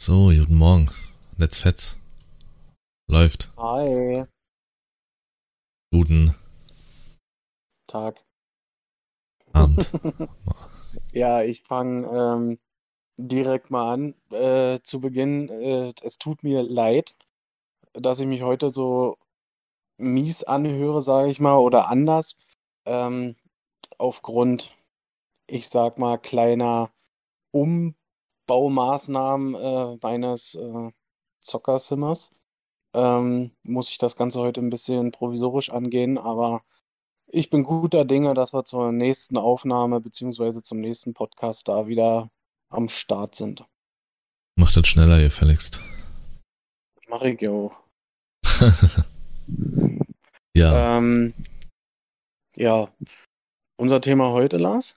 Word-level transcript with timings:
So, 0.00 0.30
guten 0.30 0.54
Morgen. 0.54 0.88
Let's 1.38 1.58
Fetz. 1.58 1.96
Läuft. 3.10 3.50
Hi. 3.56 4.26
Guten 5.90 6.36
Tag. 7.88 8.24
Abend. 9.52 9.92
Ja, 11.12 11.42
ich 11.42 11.64
fange 11.64 12.06
ähm, 12.06 12.58
direkt 13.16 13.70
mal 13.70 13.92
an. 13.92 14.14
Äh, 14.30 14.80
zu 14.82 15.00
Beginn, 15.00 15.48
äh, 15.48 15.92
es 16.02 16.18
tut 16.18 16.42
mir 16.44 16.62
leid, 16.62 17.14
dass 17.92 18.20
ich 18.20 18.26
mich 18.26 18.42
heute 18.42 18.70
so 18.70 19.18
mies 19.98 20.44
anhöre, 20.44 21.02
sage 21.02 21.30
ich 21.30 21.40
mal, 21.40 21.58
oder 21.58 21.88
anders. 21.88 22.38
Ähm, 22.86 23.36
aufgrund, 23.98 24.76
ich 25.46 25.68
sag 25.68 25.98
mal, 25.98 26.18
kleiner 26.18 26.90
Umbaumaßnahmen 28.48 29.54
äh, 29.54 29.98
meines 30.02 30.54
äh, 30.54 30.90
Zockerzimmers. 31.40 32.30
Ähm, 32.94 33.50
muss 33.62 33.90
ich 33.90 33.98
das 33.98 34.16
Ganze 34.16 34.40
heute 34.40 34.60
ein 34.60 34.70
bisschen 34.70 35.12
provisorisch 35.12 35.70
angehen, 35.70 36.16
aber 36.16 36.62
ich 37.26 37.50
bin 37.50 37.62
guter 37.62 38.06
Dinge, 38.06 38.32
dass 38.32 38.54
wir 38.54 38.64
zur 38.64 38.90
nächsten 38.90 39.36
Aufnahme 39.36 40.00
beziehungsweise 40.00 40.62
zum 40.62 40.80
nächsten 40.80 41.12
Podcast 41.12 41.68
da 41.68 41.86
wieder 41.86 42.30
am 42.70 42.88
Start 42.88 43.34
sind. 43.34 43.66
Macht 44.56 44.76
das 44.76 44.88
schneller, 44.88 45.20
ihr 45.20 45.30
Felix. 45.30 45.78
Mache 47.08 47.30
ich 47.30 47.40
ja 47.42 47.50
auch. 47.50 47.82
Ja, 50.56 50.98
Ähm, 50.98 51.34
ja, 52.56 52.88
unser 53.76 54.00
Thema 54.00 54.32
heute, 54.32 54.56
Lars? 54.56 54.96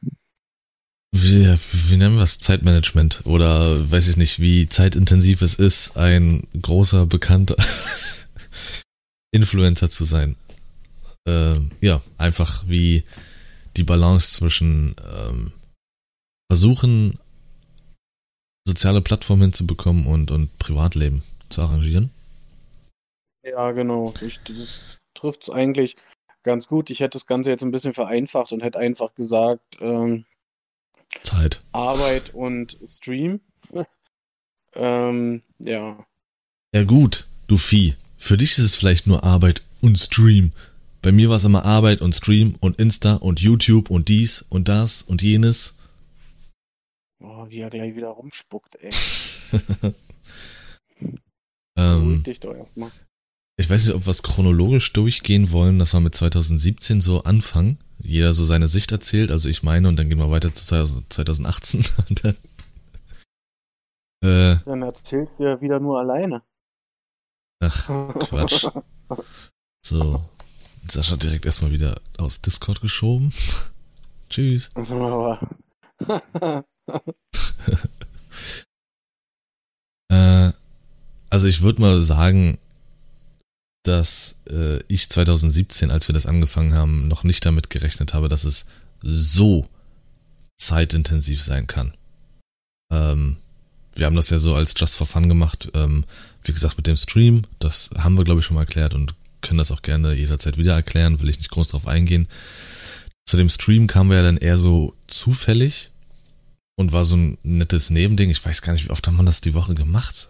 Wie, 1.31 1.97
nennen 1.97 2.15
wir 2.15 2.23
es? 2.23 2.39
Zeitmanagement. 2.39 3.21
Oder 3.25 3.89
weiß 3.89 4.07
ich 4.09 4.17
nicht, 4.17 4.39
wie 4.39 4.67
zeitintensiv 4.69 5.41
es 5.41 5.55
ist, 5.55 5.97
ein 5.97 6.47
großer, 6.59 7.05
bekannter 7.05 7.55
Influencer 9.31 9.89
zu 9.89 10.03
sein. 10.03 10.35
Ähm, 11.27 11.71
ja, 11.81 12.01
einfach 12.17 12.63
wie 12.67 13.03
die 13.77 13.83
Balance 13.83 14.33
zwischen 14.33 14.95
ähm, 15.13 15.53
versuchen, 16.51 17.17
soziale 18.67 19.01
Plattformen 19.01 19.43
hinzubekommen 19.43 20.05
und, 20.05 20.31
und 20.31 20.57
Privatleben 20.59 21.23
zu 21.49 21.61
arrangieren. 21.61 22.11
Ja, 23.43 23.71
genau. 23.71 24.13
Ich, 24.21 24.39
das 24.43 24.99
trifft 25.13 25.43
es 25.43 25.49
eigentlich 25.49 25.95
ganz 26.43 26.67
gut. 26.67 26.89
Ich 26.89 26.99
hätte 26.99 27.15
das 27.15 27.25
Ganze 27.25 27.49
jetzt 27.49 27.63
ein 27.63 27.71
bisschen 27.71 27.93
vereinfacht 27.93 28.51
und 28.51 28.61
hätte 28.61 28.79
einfach 28.79 29.13
gesagt, 29.15 29.77
ähm, 29.79 30.25
Zeit. 31.23 31.61
Arbeit 31.71 32.33
und 32.33 32.77
Stream. 32.85 33.41
ähm, 34.75 35.41
ja. 35.59 36.05
Ja 36.73 36.83
gut, 36.83 37.27
du 37.47 37.57
Vieh. 37.57 37.95
Für 38.17 38.37
dich 38.37 38.51
ist 38.51 38.65
es 38.65 38.75
vielleicht 38.75 39.07
nur 39.07 39.23
Arbeit 39.23 39.61
und 39.81 39.97
Stream. 39.97 40.51
Bei 41.01 41.11
mir 41.11 41.29
war 41.29 41.37
es 41.37 41.43
immer 41.43 41.65
Arbeit 41.65 42.01
und 42.01 42.15
Stream 42.15 42.55
und 42.59 42.79
Insta 42.79 43.15
und 43.15 43.39
YouTube 43.39 43.89
und 43.89 44.09
dies 44.09 44.45
und 44.49 44.67
das 44.67 45.01
und 45.01 45.21
jenes. 45.21 45.73
Oh, 47.19 47.47
wie 47.49 47.59
er 47.59 47.69
gleich 47.69 47.95
wieder 47.95 48.09
rumspuckt, 48.09 48.75
ey. 48.75 48.91
Ähm, 51.77 52.23
dich 52.23 52.39
doch 52.39 52.53
erstmal. 52.53 52.91
Ich 53.61 53.69
weiß 53.69 53.85
nicht, 53.85 53.95
ob 53.95 54.05
wir 54.05 54.11
es 54.11 54.23
chronologisch 54.23 54.91
durchgehen 54.93 55.51
wollen, 55.51 55.79
dass 55.79 55.93
wir 55.93 55.99
mit 55.99 56.15
2017 56.15 56.99
so 56.99 57.23
anfangen. 57.23 57.77
Jeder 57.99 58.33
so 58.33 58.43
seine 58.45 58.67
Sicht 58.67 58.91
erzählt, 58.91 59.31
also 59.31 59.47
ich 59.47 59.63
meine, 59.63 59.87
und 59.87 59.95
dann 59.97 60.09
gehen 60.09 60.17
wir 60.17 60.31
weiter 60.31 60.53
zu 60.53 60.65
2000 60.65 61.13
2018. 61.13 61.85
Und 62.09 62.23
dann, 62.25 62.35
äh, 64.23 64.57
Dann 64.65 64.81
erzählst 64.81 65.39
du 65.39 65.43
ja 65.43 65.61
wieder 65.61 65.79
nur 65.79 65.99
alleine. 65.99 66.41
ach, 67.63 67.85
Quatsch. 67.85 68.67
So. 69.85 70.23
Sascha 70.87 71.15
direkt 71.15 71.45
erstmal 71.45 71.71
wieder 71.71 71.99
aus 72.19 72.41
Discord 72.41 72.81
geschoben. 72.81 73.33
Tschüss. 74.29 74.69
Äh, 80.09 80.51
also 81.29 81.47
ich 81.47 81.61
würde 81.61 81.81
mal 81.81 82.01
sagen, 82.01 82.57
dass 83.83 84.35
äh, 84.49 84.79
ich 84.87 85.09
2017, 85.09 85.91
als 85.91 86.07
wir 86.07 86.13
das 86.13 86.25
angefangen 86.25 86.73
haben, 86.73 87.07
noch 87.07 87.23
nicht 87.23 87.45
damit 87.45 87.69
gerechnet 87.69 88.13
habe, 88.13 88.29
dass 88.29 88.43
es 88.43 88.65
so 89.01 89.67
zeitintensiv 90.57 91.41
sein 91.41 91.67
kann. 91.67 91.93
Ähm, 92.91 93.37
wir 93.95 94.05
haben 94.05 94.15
das 94.15 94.29
ja 94.29 94.39
so 94.39 94.55
als 94.55 94.73
Just 94.77 94.95
for 94.95 95.07
Fun 95.07 95.27
gemacht. 95.27 95.69
Ähm, 95.73 96.05
wie 96.43 96.53
gesagt, 96.53 96.77
mit 96.77 96.87
dem 96.87 96.97
Stream, 96.97 97.43
das 97.59 97.89
haben 97.97 98.17
wir, 98.17 98.23
glaube 98.23 98.39
ich, 98.39 98.45
schon 98.45 98.55
mal 98.55 98.61
erklärt 98.61 98.93
und 98.93 99.15
können 99.41 99.57
das 99.57 99.71
auch 99.71 99.81
gerne 99.81 100.13
jederzeit 100.13 100.57
wieder 100.57 100.73
erklären, 100.73 101.19
will 101.19 101.29
ich 101.29 101.37
nicht 101.37 101.49
groß 101.49 101.69
drauf 101.69 101.87
eingehen. 101.87 102.27
Zu 103.25 103.37
dem 103.37 103.49
Stream 103.49 103.87
kamen 103.87 104.09
wir 104.09 104.17
ja 104.17 104.23
dann 104.23 104.37
eher 104.37 104.57
so 104.57 104.93
zufällig 105.07 105.89
und 106.75 106.91
war 106.91 107.05
so 107.05 107.15
ein 107.15 107.37
nettes 107.43 107.89
Nebending. 107.89 108.29
Ich 108.29 108.43
weiß 108.43 108.61
gar 108.61 108.73
nicht, 108.73 108.85
wie 108.85 108.91
oft 108.91 109.05
haben 109.07 109.17
wir 109.17 109.23
das 109.23 109.41
die 109.41 109.53
Woche 109.53 109.73
gemacht? 109.73 110.29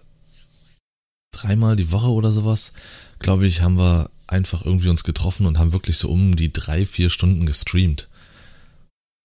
Dreimal 1.31 1.75
die 1.75 1.91
Woche 1.91 2.09
oder 2.09 2.31
sowas, 2.31 2.73
glaube 3.19 3.47
ich, 3.47 3.61
haben 3.61 3.77
wir 3.77 4.09
einfach 4.27 4.65
irgendwie 4.65 4.89
uns 4.89 5.03
getroffen 5.03 5.45
und 5.45 5.59
haben 5.59 5.73
wirklich 5.73 5.97
so 5.97 6.09
um 6.09 6.35
die 6.35 6.51
drei, 6.51 6.85
vier 6.85 7.09
Stunden 7.09 7.45
gestreamt. 7.45 8.09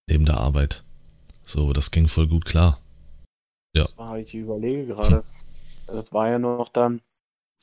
Neben 0.08 0.24
der 0.24 0.38
Arbeit. 0.38 0.84
So, 1.42 1.72
das 1.72 1.90
ging 1.90 2.08
voll 2.08 2.26
gut 2.26 2.44
klar. 2.44 2.78
Ja. 3.74 3.82
das 3.82 3.96
war, 3.98 4.18
ich 4.18 4.34
überlege 4.34 4.86
gerade. 4.86 5.24
Das 5.86 6.12
war 6.12 6.28
ja 6.28 6.38
noch 6.38 6.68
dann, 6.68 7.02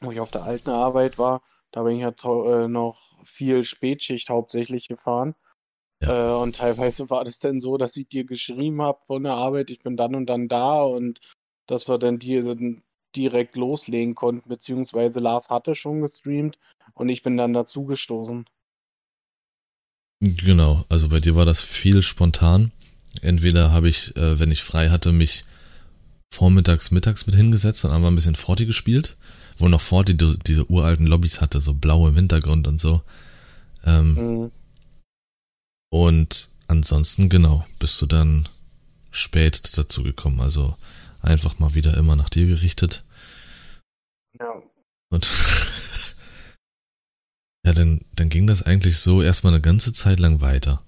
wo 0.01 0.11
ich 0.11 0.19
auf 0.19 0.31
der 0.31 0.43
alten 0.43 0.69
Arbeit 0.69 1.17
war. 1.17 1.41
Da 1.71 1.83
bin 1.83 1.95
ich 1.95 2.01
ja 2.01 2.09
äh, 2.09 2.67
noch 2.67 2.97
viel 3.25 3.63
Spätschicht 3.63 4.29
hauptsächlich 4.29 4.87
gefahren. 4.87 5.35
Ja. 6.01 6.37
Äh, 6.37 6.41
und 6.41 6.55
teilweise 6.55 7.09
war 7.09 7.25
das 7.25 7.39
dann 7.39 7.59
so, 7.59 7.77
dass 7.77 7.97
ich 7.97 8.07
dir 8.07 8.25
geschrieben 8.25 8.81
habe 8.81 8.99
von 9.05 9.23
der 9.23 9.33
Arbeit, 9.33 9.69
ich 9.71 9.79
bin 9.79 9.97
dann 9.97 10.15
und 10.15 10.27
dann 10.27 10.47
da 10.47 10.81
und 10.83 11.19
dass 11.65 11.87
wir 11.87 11.97
dann 11.97 12.19
die, 12.19 12.41
direkt 13.16 13.56
loslegen 13.56 14.16
konnten, 14.16 14.50
beziehungsweise 14.50 15.19
Lars 15.19 15.50
hatte 15.50 15.75
schon 15.75 16.01
gestreamt 16.01 16.57
und 16.94 17.09
ich 17.09 17.24
bin 17.24 17.38
dann 17.38 17.53
dazugestoßen. 17.53 18.46
Genau, 20.22 20.85
also 20.90 21.09
bei 21.09 21.19
dir 21.19 21.35
war 21.35 21.46
das 21.46 21.62
viel 21.62 22.02
spontan. 22.02 22.72
Entweder 23.22 23.72
habe 23.72 23.90
ich, 23.90 24.16
äh, 24.16 24.40
wenn 24.40 24.52
ich 24.52 24.63
frei 24.63 24.90
hatte, 24.90 25.12
mich 25.12 25.44
vormittags, 26.34 26.91
mittags 26.91 27.25
mit 27.28 27.35
hingesetzt 27.35 27.85
und 27.85 27.91
haben 27.91 28.02
wir 28.02 28.09
ein 28.09 28.16
bisschen 28.16 28.35
Forti 28.35 28.66
gespielt, 28.66 29.18
wo 29.57 29.68
noch 29.68 29.81
Forti 29.81 30.16
die, 30.16 30.38
diese 30.47 30.69
uralten 30.69 31.06
Lobbys 31.06 31.41
hatte, 31.41 31.59
so 31.59 31.73
blau 31.73 32.07
im 32.07 32.16
Hintergrund 32.16 32.68
und 32.68 32.79
so. 32.79 33.02
Ähm, 33.85 34.13
Mhm. 34.16 34.52
Und 35.94 36.50
ansonsten, 36.68 37.29
genau, 37.29 37.68
bist 37.78 38.02
du 38.02 38.07
dann 38.07 38.50
spät 39.12 39.78
dazu 39.78 40.02
gekommen. 40.02 40.40
Also 40.40 40.75
einfach 41.23 41.59
mal 41.59 41.73
wieder 41.73 41.97
immer 41.97 42.16
nach 42.16 42.29
dir 42.29 42.47
gerichtet. 42.47 43.03
Ja. 44.39 44.61
Und 45.09 45.29
ja, 47.66 47.73
dann, 47.73 48.01
dann 48.16 48.29
ging 48.29 48.47
das 48.47 48.63
eigentlich 48.63 48.97
so 48.97 49.22
erstmal 49.22 49.53
eine 49.53 49.61
ganze 49.61 49.94
Zeit 49.94 50.19
lang 50.19 50.41
weiter. 50.41 50.81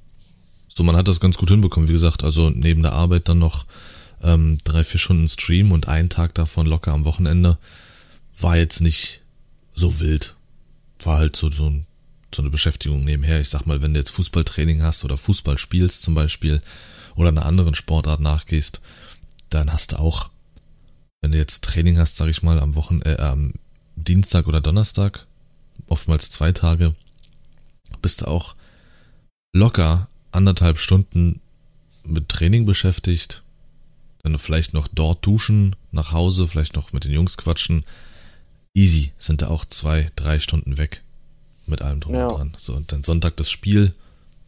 So, 0.67 0.83
man 0.83 0.95
hat 0.95 1.07
das 1.07 1.19
ganz 1.19 1.37
gut 1.37 1.49
hinbekommen, 1.49 1.87
wie 1.87 1.93
gesagt, 1.93 2.23
also 2.23 2.49
neben 2.49 2.83
der 2.83 2.93
Arbeit 2.93 3.29
dann 3.29 3.39
noch 3.39 3.65
ähm, 4.21 4.57
drei, 4.63 4.83
vier 4.83 4.99
Stunden 4.99 5.29
Stream 5.29 5.71
und 5.71 5.87
einen 5.87 6.09
Tag 6.09 6.35
davon 6.35 6.65
locker 6.65 6.91
am 6.91 7.05
Wochenende. 7.05 7.57
War 8.37 8.57
jetzt 8.57 8.81
nicht 8.81 9.21
so 9.73 9.99
wild. 9.99 10.35
War 11.01 11.19
halt 11.19 11.35
so, 11.35 11.49
so, 11.49 11.67
ein, 11.67 11.87
so 12.33 12.41
eine 12.41 12.51
Beschäftigung 12.51 13.05
nebenher. 13.05 13.39
Ich 13.39 13.49
sag 13.49 13.65
mal, 13.65 13.81
wenn 13.81 13.93
du 13.93 13.99
jetzt 13.99 14.11
Fußballtraining 14.11 14.81
hast 14.81 15.05
oder 15.05 15.17
Fußball 15.17 15.57
spielst 15.57 16.01
zum 16.01 16.15
Beispiel 16.15 16.61
oder 17.15 17.29
einer 17.29 17.45
anderen 17.45 17.75
Sportart 17.75 18.19
nachgehst, 18.19 18.81
dann 19.55 19.71
hast 19.71 19.93
du 19.93 19.99
auch, 19.99 20.29
wenn 21.21 21.31
du 21.31 21.37
jetzt 21.37 21.63
Training 21.63 21.97
hast, 21.97 22.17
sag 22.17 22.27
ich 22.27 22.43
mal, 22.43 22.59
am 22.59 22.75
Wochen, 22.75 23.01
äh, 23.01 23.17
am 23.17 23.53
Dienstag 23.95 24.47
oder 24.47 24.61
Donnerstag, 24.61 25.25
oftmals 25.87 26.29
zwei 26.29 26.51
Tage, 26.51 26.95
bist 28.01 28.21
du 28.21 28.27
auch 28.27 28.55
locker 29.53 30.09
anderthalb 30.31 30.77
Stunden 30.77 31.41
mit 32.03 32.29
Training 32.29 32.65
beschäftigt, 32.65 33.41
dann 34.23 34.37
vielleicht 34.37 34.73
noch 34.73 34.87
dort 34.87 35.25
duschen, 35.25 35.75
nach 35.91 36.11
Hause, 36.11 36.47
vielleicht 36.47 36.75
noch 36.75 36.91
mit 36.91 37.05
den 37.05 37.11
Jungs 37.13 37.37
quatschen. 37.37 37.83
Easy, 38.73 39.13
sind 39.17 39.41
da 39.41 39.47
auch 39.47 39.63
zwei, 39.65 40.09
drei 40.15 40.39
Stunden 40.39 40.77
weg. 40.77 41.01
Mit 41.67 41.81
allem 41.81 42.01
drum 42.01 42.15
Ja. 42.15 42.27
und 42.27 42.37
dran. 42.37 42.53
So, 42.57 42.75
und 42.75 42.91
dann 42.91 43.03
Sonntag 43.03 43.37
das 43.37 43.49
Spiel, 43.49 43.95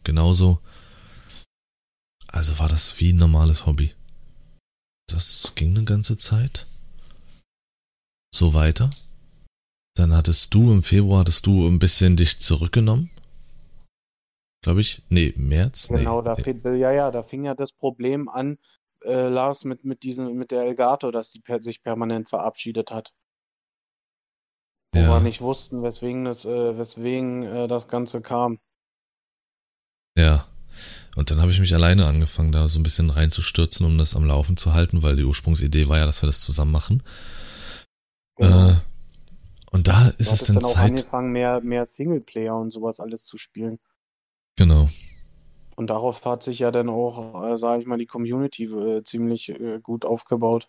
genauso. 0.04 0.60
Also 2.28 2.58
war 2.58 2.68
das 2.68 3.00
wie 3.00 3.12
ein 3.12 3.16
normales 3.16 3.64
Hobby. 3.66 3.92
Das 5.08 5.52
ging 5.54 5.76
eine 5.76 5.84
ganze 5.84 6.16
Zeit. 6.16 6.66
So 8.34 8.54
weiter. 8.54 8.90
Dann 9.96 10.12
hattest 10.12 10.54
du 10.54 10.72
im 10.72 10.82
Februar, 10.82 11.20
hattest 11.20 11.46
du 11.46 11.66
ein 11.66 11.78
bisschen 11.80 12.16
dich 12.16 12.38
zurückgenommen. 12.38 13.10
Glaube 14.62 14.80
ich. 14.80 15.02
Nee, 15.08 15.34
März. 15.36 15.88
Genau, 15.88 16.20
nee, 16.20 16.24
da 16.24 16.34
nee. 16.34 16.42
fing, 16.42 16.76
ja, 16.76 16.92
ja, 16.92 17.10
da 17.10 17.22
fing 17.22 17.44
ja 17.44 17.54
das 17.54 17.72
Problem 17.72 18.28
an 18.28 18.58
äh, 19.04 19.28
Lars, 19.28 19.64
mit, 19.64 19.84
mit, 19.84 20.02
diesen, 20.02 20.34
mit 20.36 20.50
der 20.50 20.62
Elgato, 20.62 21.10
dass 21.10 21.30
die 21.30 21.40
per, 21.40 21.62
sich 21.62 21.82
permanent 21.82 22.28
verabschiedet 22.28 22.90
hat. 22.90 23.12
Wo 24.92 25.00
Ja. 25.00 25.08
wir 25.08 25.20
nicht 25.20 25.40
wussten, 25.40 25.82
weswegen 25.82 26.24
das, 26.24 26.44
äh, 26.44 26.76
weswegen 26.76 27.42
äh, 27.42 27.66
das 27.68 27.88
Ganze 27.88 28.20
kam. 28.22 28.58
Ja. 30.16 30.48
Und 31.16 31.30
dann 31.30 31.40
habe 31.40 31.50
ich 31.50 31.60
mich 31.60 31.74
alleine 31.74 32.06
angefangen, 32.06 32.52
da 32.52 32.68
so 32.68 32.78
ein 32.78 32.82
bisschen 32.82 33.10
reinzustürzen, 33.10 33.84
um 33.84 33.98
das 33.98 34.14
am 34.14 34.24
Laufen 34.24 34.56
zu 34.56 34.74
halten, 34.74 35.02
weil 35.02 35.16
die 35.16 35.24
Ursprungsidee 35.24 35.88
war 35.88 35.98
ja, 35.98 36.06
dass 36.06 36.22
wir 36.22 36.28
das 36.28 36.40
zusammen 36.40 36.72
machen. 36.72 37.02
Genau. 38.36 38.70
Äh, 38.70 38.74
und 39.70 39.88
da 39.88 40.08
ist 40.18 40.32
es 40.32 40.44
dann 40.44 40.56
dann 40.56 40.64
auch 40.64 40.74
Zeit. 40.74 40.90
angefangen, 40.90 41.32
mehr, 41.32 41.60
mehr 41.60 41.86
Singleplayer 41.86 42.56
und 42.56 42.70
sowas 42.70 43.00
alles 43.00 43.24
zu 43.24 43.36
spielen. 43.36 43.78
Genau. 44.56 44.88
Und 45.76 45.90
darauf 45.90 46.24
hat 46.24 46.42
sich 46.42 46.58
ja 46.58 46.70
dann 46.70 46.88
auch, 46.88 47.44
äh, 47.44 47.56
sage 47.56 47.82
ich 47.82 47.86
mal, 47.86 47.98
die 47.98 48.06
Community 48.06 48.64
äh, 48.64 49.02
ziemlich 49.04 49.48
äh, 49.50 49.78
gut 49.80 50.04
aufgebaut. 50.04 50.68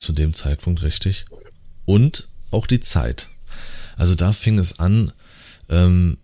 Zu 0.00 0.12
dem 0.12 0.34
Zeitpunkt 0.34 0.82
richtig. 0.82 1.26
Und 1.84 2.28
auch 2.50 2.66
die 2.66 2.80
Zeit. 2.80 3.28
Also 3.96 4.14
da 4.14 4.32
fing 4.32 4.58
es 4.58 4.78
an, 4.78 5.12
ähm, 5.68 6.18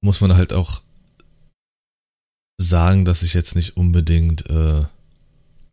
muss 0.00 0.20
man 0.20 0.36
halt 0.36 0.52
auch 0.52 0.82
sagen, 2.58 3.04
dass 3.04 3.22
ich 3.22 3.34
jetzt 3.34 3.54
nicht 3.54 3.76
unbedingt 3.76 4.48
äh, 4.48 4.84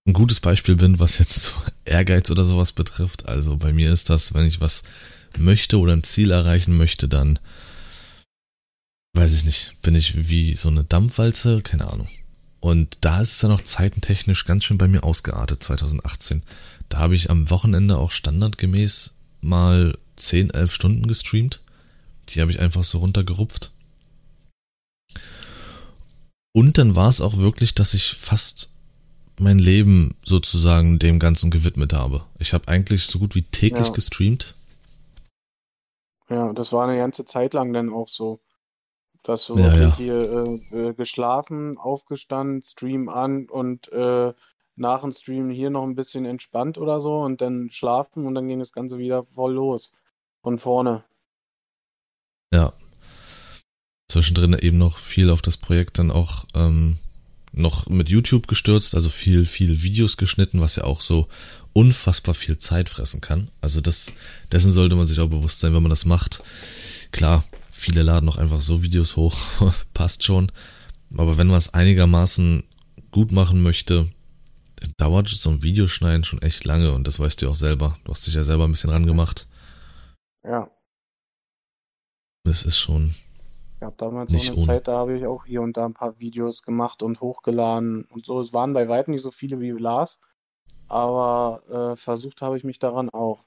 ein 0.06 0.14
gutes 0.14 0.40
Beispiel 0.40 0.76
bin, 0.76 1.00
was 1.00 1.20
jetzt 1.20 1.42
so 1.42 1.52
Ehrgeiz 1.86 2.30
oder 2.30 2.44
sowas 2.44 2.72
betrifft. 2.72 3.28
Also 3.28 3.58
bei 3.58 3.74
mir 3.74 3.92
ist 3.92 4.10
das, 4.10 4.34
wenn 4.34 4.46
ich 4.46 4.60
was 4.60 4.84
möchte 5.38 5.80
oder 5.80 5.94
ein 5.94 6.04
Ziel 6.04 6.32
erreichen 6.32 6.78
möchte, 6.78 7.08
dann 7.08 7.40
weiß 9.14 9.34
ich 9.34 9.46
nicht, 9.46 9.82
bin 9.82 9.96
ich 9.96 10.30
wie 10.30 10.56
so 10.56 10.70
eine 10.70 10.84
Dampfwalze, 10.84 11.62
keine 11.62 11.88
Ahnung. 11.88 12.08
Und 12.60 12.98
da 13.02 13.22
ist 13.22 13.34
es 13.34 13.40
dann 13.40 13.52
auch 13.52 13.62
zeitentechnisch 13.62 14.46
ganz 14.46 14.64
schön 14.64 14.78
bei 14.78 14.88
mir 14.88 15.04
ausgeartet, 15.04 15.62
2018. 15.62 16.44
Da 16.90 17.00
habe 17.00 17.16
ich 17.16 17.30
am 17.30 17.50
Wochenende 17.50 17.98
auch 17.98 18.12
standardgemäß 18.12 19.16
mal 19.42 19.98
10, 20.16 20.52
11 20.52 20.74
Stunden 20.74 21.08
gestreamt. 21.08 21.62
Die 22.30 22.42
habe 22.42 22.52
ich 22.52 22.60
einfach 22.60 22.84
so 22.84 23.00
runtergerupft. 23.00 23.72
Und 26.54 26.78
dann 26.78 26.96
war 26.96 27.10
es 27.10 27.20
auch 27.20 27.38
wirklich, 27.38 27.74
dass 27.74 27.94
ich 27.94 28.14
fast 28.14 28.76
mein 29.40 29.58
Leben 29.58 30.16
sozusagen 30.24 31.00
dem 31.00 31.18
Ganzen 31.20 31.50
gewidmet 31.50 31.94
habe. 31.94 32.26
Ich 32.40 32.54
habe 32.54 32.68
eigentlich 32.68 33.06
so 33.08 33.18
gut 33.20 33.34
wie 33.36 33.42
täglich 33.42 33.88
Ja. 33.88 33.94
gestreamt. 33.94 34.54
Ja, 36.30 36.54
das 36.54 36.72
war 36.72 36.88
eine 36.88 36.98
ganze 36.98 37.26
Zeit 37.26 37.54
lang 37.54 37.74
dann 37.74 37.92
auch 37.92 38.08
so. 38.08 38.40
Dass 39.24 39.48
du 39.48 39.58
Ja, 39.58 39.66
wirklich 39.66 39.82
ja. 39.90 39.96
hier 39.96 40.62
äh, 40.72 40.90
äh, 40.90 40.94
geschlafen, 40.94 41.78
aufgestanden, 41.78 42.62
Stream 42.62 43.10
an 43.10 43.48
und 43.50 43.92
äh, 43.92 44.34
nach 44.76 45.02
dem 45.02 45.12
Stream 45.12 45.50
hier 45.50 45.70
noch 45.70 45.84
ein 45.84 45.96
bisschen 45.96 46.26
entspannt 46.26 46.78
oder 46.78 47.00
so 47.00 47.20
und 47.22 47.42
dann 47.42 47.70
schlafen 47.70 48.26
und 48.26 48.36
dann 48.36 48.48
ging 48.48 48.60
das 48.60 48.74
Ganze 48.74 48.98
wieder 48.98 49.24
voll 49.24 49.54
los. 49.54 49.94
Von 50.42 50.58
vorne. 50.58 51.04
Ja. 52.52 52.74
Zwischendrin 54.14 54.54
eben 54.54 54.78
noch 54.78 55.00
viel 55.00 55.32
auf 55.32 55.42
das 55.42 55.58
Projekt 55.58 55.98
dann 55.98 56.12
auch 56.12 56.46
ähm, 56.54 56.98
noch 57.52 57.88
mit 57.88 58.10
YouTube 58.10 58.48
gestürzt, 58.48 58.94
also 58.94 59.10
viel, 59.10 59.46
viel 59.46 59.82
Videos 59.82 60.18
geschnitten, 60.18 60.62
was 60.62 60.76
ja 60.76 60.84
auch 60.84 61.02
so 61.02 61.28
unfassbar 61.74 62.36
viel 62.36 62.60
Zeit 62.60 62.90
fressen 62.90 63.22
kann. 63.22 63.48
Also 63.60 63.82
das, 63.82 64.14
dessen 64.52 64.72
sollte 64.72 64.96
man 64.96 65.08
sich 65.08 65.20
auch 65.20 65.30
bewusst 65.30 65.60
sein, 65.60 65.74
wenn 65.74 65.82
man 65.82 65.90
das 65.90 66.06
macht. 66.06 66.44
Klar, 67.12 67.44
viele 67.72 68.04
laden 68.04 68.30
auch 68.30 68.38
einfach 68.38 68.62
so 68.62 68.84
Videos 68.84 69.16
hoch, 69.16 69.36
passt 69.96 70.24
schon. 70.24 70.52
Aber 71.16 71.38
wenn 71.40 71.48
man 71.48 71.58
es 71.58 71.74
einigermaßen 71.74 72.64
gut 73.10 73.32
machen 73.32 73.64
möchte, 73.64 74.12
dann 74.76 74.94
dauert 74.98 75.30
so 75.30 75.50
ein 75.50 75.64
Videoschneiden 75.64 76.24
schon 76.24 76.42
echt 76.44 76.66
lange 76.66 76.92
und 76.92 77.08
das 77.08 77.20
weißt 77.20 77.42
du 77.42 77.50
auch 77.50 77.56
selber. 77.56 77.98
Du 78.04 78.12
hast 78.12 78.28
dich 78.28 78.36
ja 78.36 78.44
selber 78.44 78.66
ein 78.66 78.72
bisschen 78.72 78.92
rangemacht. 78.92 79.48
Ja. 80.44 80.70
Das 82.44 82.64
ist 82.64 82.78
schon, 82.78 83.16
Ich 83.84 83.86
habe 83.86 83.98
damals 83.98 84.32
Nicht 84.32 84.46
so 84.46 84.54
eine 84.54 84.62
ohne. 84.62 84.68
Zeit, 84.68 84.88
da 84.88 84.94
habe 84.94 85.18
ich 85.18 85.26
auch 85.26 85.44
hier 85.44 85.62
und 85.62 85.76
da 85.76 85.84
ein 85.84 85.94
paar 85.94 86.18
Videos 86.18 86.64
gemacht 86.64 87.04
und 87.04 87.20
hochgeladen 87.20 88.06
und 88.06 88.26
so. 88.26 88.40
Es 88.40 88.54
waren 88.54 88.72
bei 88.72 88.88
weitem 88.88 89.14
nicht 89.14 89.24
so 89.24 89.30
viele 89.30 89.60
wie 89.60 89.72
Lars, 89.72 90.22
aber 90.88 91.62
äh, 91.70 91.98
versucht 91.98 92.42
habe 92.42 92.56
ich 92.56 92.64
mich 92.64 92.80
daran 92.80 93.10
auch. 93.10 93.44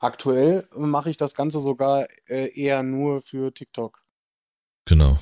Aktuell 0.00 0.68
mache 0.76 1.10
ich 1.10 1.16
das 1.16 1.34
Ganze 1.36 1.60
sogar 1.60 2.08
äh, 2.26 2.60
eher 2.60 2.82
nur 2.82 3.22
für 3.22 3.54
TikTok. 3.54 4.02
Genau. 4.84 5.16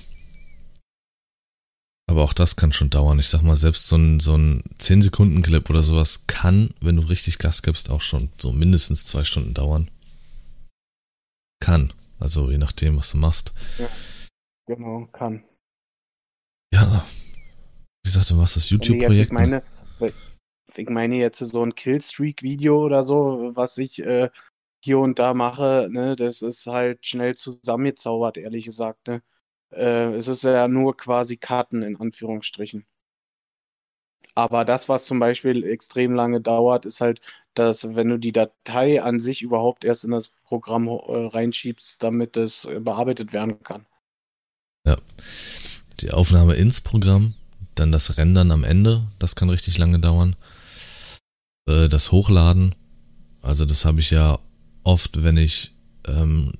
Aber 2.06 2.22
auch 2.22 2.32
das 2.32 2.56
kann 2.56 2.72
schon 2.72 2.88
dauern. 2.88 3.18
Ich 3.18 3.28
sag 3.28 3.42
mal, 3.42 3.58
selbst 3.58 3.88
so 3.88 3.96
ein, 3.96 4.20
so 4.20 4.38
ein 4.38 4.62
10-Sekunden-Clip 4.78 5.68
oder 5.68 5.82
sowas 5.82 6.26
kann, 6.26 6.70
wenn 6.80 6.96
du 6.96 7.02
richtig 7.02 7.36
Gas 7.36 7.60
gibst, 7.60 7.90
auch 7.90 8.00
schon 8.00 8.30
so 8.38 8.52
mindestens 8.52 9.04
zwei 9.04 9.22
Stunden 9.22 9.52
dauern. 9.52 9.90
Kann. 11.60 11.92
Also 12.20 12.50
je 12.50 12.56
nachdem, 12.56 12.96
was 12.96 13.10
du 13.10 13.18
machst. 13.18 13.52
Genau, 14.66 15.06
kann. 15.12 15.44
Ja. 16.72 17.04
Wie 18.02 18.10
gesagt, 18.10 18.30
du 18.30 18.34
machst 18.34 18.56
das 18.56 18.70
jetzt- 18.70 18.86
YouTube-Projekt. 18.88 19.26
Ich 19.26 19.32
meine, 19.32 19.62
ich 20.76 20.88
meine 20.88 21.16
jetzt 21.16 21.38
so 21.38 21.62
ein 21.62 21.74
Killstreak-Video 21.74 22.82
oder 22.84 23.02
so, 23.02 23.52
was 23.54 23.78
ich 23.78 24.00
äh, 24.00 24.30
hier 24.82 24.98
und 24.98 25.18
da 25.18 25.34
mache, 25.34 25.88
ne, 25.90 26.16
das 26.16 26.42
ist 26.42 26.66
halt 26.66 27.06
schnell 27.06 27.34
zusammengezaubert, 27.36 28.36
ehrlich 28.36 28.64
gesagt, 28.64 29.06
ne. 29.06 29.22
Äh, 29.72 30.14
es 30.14 30.28
ist 30.28 30.44
ja 30.44 30.68
nur 30.68 30.96
quasi 30.96 31.36
Karten 31.36 31.82
in 31.82 31.96
Anführungsstrichen. 32.00 32.86
Aber 34.34 34.64
das, 34.64 34.88
was 34.88 35.04
zum 35.04 35.18
Beispiel 35.20 35.64
extrem 35.64 36.14
lange 36.14 36.40
dauert, 36.40 36.86
ist 36.86 37.00
halt, 37.00 37.20
dass 37.54 37.94
wenn 37.94 38.08
du 38.08 38.18
die 38.18 38.32
Datei 38.32 39.02
an 39.02 39.20
sich 39.20 39.42
überhaupt 39.42 39.84
erst 39.84 40.04
in 40.04 40.10
das 40.10 40.30
Programm 40.44 40.88
äh, 40.88 41.26
reinschiebst, 41.26 42.02
damit 42.02 42.36
es 42.36 42.64
äh, 42.64 42.80
bearbeitet 42.80 43.32
werden 43.32 43.62
kann. 43.62 43.86
Die 46.00 46.12
Aufnahme 46.12 46.54
ins 46.54 46.80
Programm, 46.80 47.34
dann 47.74 47.92
das 47.92 48.16
Rendern 48.18 48.50
am 48.50 48.64
Ende, 48.64 49.06
das 49.18 49.34
kann 49.36 49.50
richtig 49.50 49.78
lange 49.78 49.98
dauern. 49.98 50.36
Äh, 51.68 51.88
das 51.88 52.12
Hochladen, 52.12 52.74
also 53.42 53.64
das 53.64 53.84
habe 53.84 54.00
ich 54.00 54.10
ja 54.10 54.38
oft, 54.82 55.22
wenn 55.22 55.36
ich 55.36 55.72
ähm, 56.06 56.52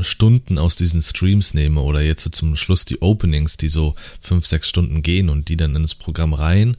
Stunden 0.00 0.58
aus 0.58 0.76
diesen 0.76 1.02
Streams 1.02 1.54
nehme 1.54 1.80
oder 1.80 2.00
jetzt 2.00 2.34
zum 2.34 2.56
Schluss 2.56 2.84
die 2.84 3.00
Openings, 3.02 3.56
die 3.56 3.68
so 3.68 3.94
fünf, 4.20 4.46
sechs 4.46 4.68
Stunden 4.68 5.02
gehen 5.02 5.28
und 5.28 5.48
die 5.48 5.56
dann 5.56 5.76
ins 5.76 5.94
Programm 5.94 6.34
rein, 6.34 6.76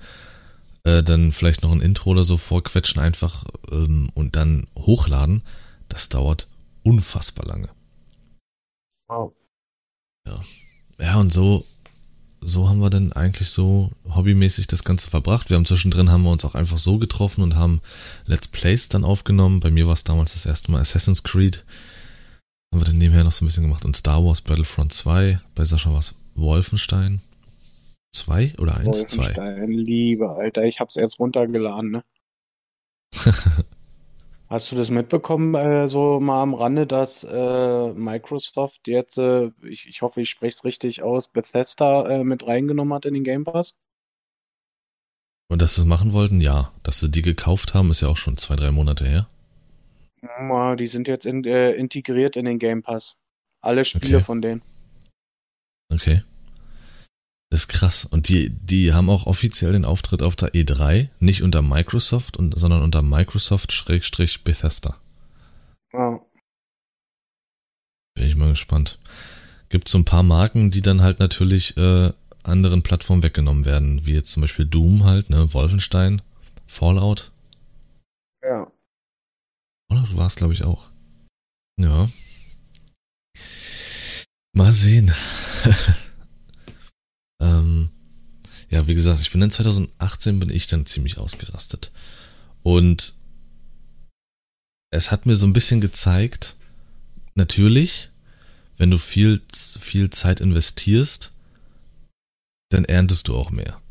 äh, 0.84 1.04
dann 1.04 1.32
vielleicht 1.32 1.62
noch 1.62 1.72
ein 1.72 1.82
Intro 1.82 2.12
oder 2.12 2.24
so 2.24 2.38
vorquetschen 2.38 3.02
einfach 3.02 3.46
ähm, 3.72 4.10
und 4.14 4.36
dann 4.36 4.68
hochladen, 4.78 5.42
das 5.90 6.10
dauert 6.10 6.48
unfassbar 6.84 7.46
lange. 7.46 7.70
Wow. 9.08 9.34
Ja, 10.28 10.40
und 11.18 11.34
so, 11.34 11.66
so 12.42 12.70
haben 12.70 12.80
wir 12.80 12.90
dann 12.90 13.14
eigentlich 13.14 13.50
so 13.50 13.92
hobbymäßig 14.10 14.68
das 14.68 14.84
Ganze 14.84 15.10
verbracht. 15.10 15.50
Wir 15.50 15.58
haben 15.58 15.66
zwischendrin 15.66 16.10
haben 16.10 16.24
wir 16.24 16.32
uns 16.32 16.46
auch 16.46 16.56
einfach 16.56 16.78
so 16.78 16.98
getroffen 16.98 17.44
und 17.44 17.56
haben 17.56 17.82
Let's 18.26 18.48
Plays 18.48 18.90
dann 18.90 19.04
aufgenommen. 19.04 19.60
Bei 19.60 19.72
mir 19.72 19.88
war 19.88 19.94
es 19.94 20.04
damals 20.04 20.34
das 20.34 20.46
erste 20.46 20.72
Mal 20.72 20.82
Assassin's 20.82 21.24
Creed. 21.24 21.66
Haben 22.72 22.82
wir 22.82 22.86
dann 22.86 22.98
nebenher 22.98 23.24
noch 23.24 23.32
so 23.32 23.44
ein 23.44 23.48
bisschen 23.48 23.64
gemacht. 23.64 23.86
Und 23.86 23.96
Star 23.96 24.24
Wars 24.24 24.42
Battlefront 24.42 24.94
2. 24.94 25.40
Bei 25.56 25.66
Sascha 25.66 25.92
war 25.92 26.00
es 26.00 26.16
Wolfenstein 26.36 27.22
2 28.12 28.56
oder 28.58 28.78
1? 28.78 28.86
2. 28.86 28.88
Wolfenstein, 28.88 29.70
Liebe, 29.70 30.30
Alter, 30.30 30.64
ich 30.64 30.80
hab's 30.80 30.96
erst 30.96 31.20
runtergeladen, 31.20 31.92
ne? 31.92 32.04
Hast 34.50 34.72
du 34.72 34.76
das 34.76 34.90
mitbekommen, 34.90 35.54
äh, 35.54 35.88
so 35.88 36.20
mal 36.20 36.42
am 36.42 36.56
Rande, 36.56 36.88
dass 36.88 37.24
äh, 37.24 37.94
Microsoft 37.94 38.88
jetzt, 38.88 39.20
äh, 39.20 39.52
ich, 39.62 39.88
ich 39.88 40.02
hoffe, 40.02 40.22
ich 40.22 40.30
spreche 40.30 40.56
es 40.56 40.64
richtig 40.64 41.04
aus, 41.04 41.28
Bethesda 41.28 42.10
äh, 42.10 42.24
mit 42.24 42.48
reingenommen 42.48 42.94
hat 42.96 43.06
in 43.06 43.14
den 43.14 43.24
Game 43.24 43.44
Pass? 43.44 43.80
Und 45.52 45.62
dass 45.62 45.76
sie 45.76 45.82
es 45.82 45.88
machen 45.88 46.14
wollten, 46.14 46.42
ja. 46.42 46.72
Dass 46.82 47.00
sie 47.00 47.10
die 47.10 47.22
gekauft 47.22 47.76
haben, 47.76 47.92
ist 47.92 48.02
ja 48.02 48.08
auch 48.08 48.18
schon 48.18 48.38
zwei, 48.38 48.56
drei 48.56 48.72
Monate 48.72 49.06
her. 49.06 49.28
Ja, 50.22 50.76
die 50.76 50.88
sind 50.88 51.08
jetzt 51.08 51.28
in, 51.28 51.44
äh, 51.44 51.72
integriert 51.74 52.36
in 52.36 52.46
den 52.46 52.58
Game 52.58 52.82
Pass. 52.82 53.22
Alle 53.62 53.86
Spiele 53.86 54.18
Okay. 54.18 54.26
von 54.26 54.42
denen. 54.42 54.62
Okay. 55.94 56.24
Das 57.50 57.62
ist 57.62 57.68
krass. 57.68 58.06
Und 58.06 58.30
die, 58.30 58.52
die 58.52 58.94
haben 58.94 59.10
auch 59.10 59.26
offiziell 59.26 59.72
den 59.72 59.86
Auftritt 59.86 60.22
auf 60.22 60.36
der 60.36 60.54
E3, 60.54 61.10
nicht 61.20 61.42
unter 61.42 61.64
Microsoft, 61.64 62.38
und, 62.38 62.58
sondern 62.58 62.84
unter 62.84 63.02
Microsoft-Bethesda. 63.02 64.98
Ja. 65.92 66.20
Bin 68.14 68.28
ich 68.28 68.36
mal 68.36 68.52
gespannt. 68.52 69.00
Gibt 69.70 69.90
so 69.90 69.98
ein 69.98 70.06
paar 70.06 70.24
Marken, 70.24 70.70
die 70.70 70.82
dann 70.82 71.02
halt 71.02 71.20
natürlich 71.20 71.76
äh, 71.78 72.12
anderen 72.44 72.84
Plattformen 72.84 73.24
weggenommen 73.24 73.66
werden, 73.66 74.06
wie 74.06 74.14
jetzt 74.14 74.32
zum 74.32 74.42
Beispiel 74.42 74.66
Doom 74.66 75.06
halt, 75.06 75.32
ne, 75.32 75.52
Wolfenstein, 75.54 76.22
Fallout. 76.68 77.32
Ja. 78.44 78.72
Fallout 79.90 80.18
war 80.18 80.28
es, 80.28 80.36
glaube 80.36 80.54
ich, 80.54 80.64
auch. 80.64 80.90
Ja. 81.80 82.10
Mal 84.54 84.72
sehen. 84.74 85.12
ja, 88.70 88.88
wie 88.88 88.94
gesagt, 88.94 89.22
ich 89.22 89.32
bin 89.32 89.42
dann 89.42 89.52
2018 89.52 90.40
bin 90.40 90.50
ich 90.50 90.68
dann 90.68 90.86
ziemlich 90.86 91.18
ausgerastet. 91.18 91.92
Und 92.62 93.14
es 94.92 95.12
hat 95.12 95.26
mir 95.26 95.36
so 95.36 95.46
ein 95.48 95.54
bisschen 95.54 95.82
gezeigt, 95.82 96.56
natürlich, 97.36 98.10
wenn 98.78 98.92
du 98.92 98.98
viel, 98.98 99.42
viel 99.54 100.10
Zeit 100.10 100.40
investierst, 100.40 101.32
dann 102.70 102.86
erntest 102.86 103.28
du 103.28 103.36
auch 103.36 103.52
mehr. 103.52 103.82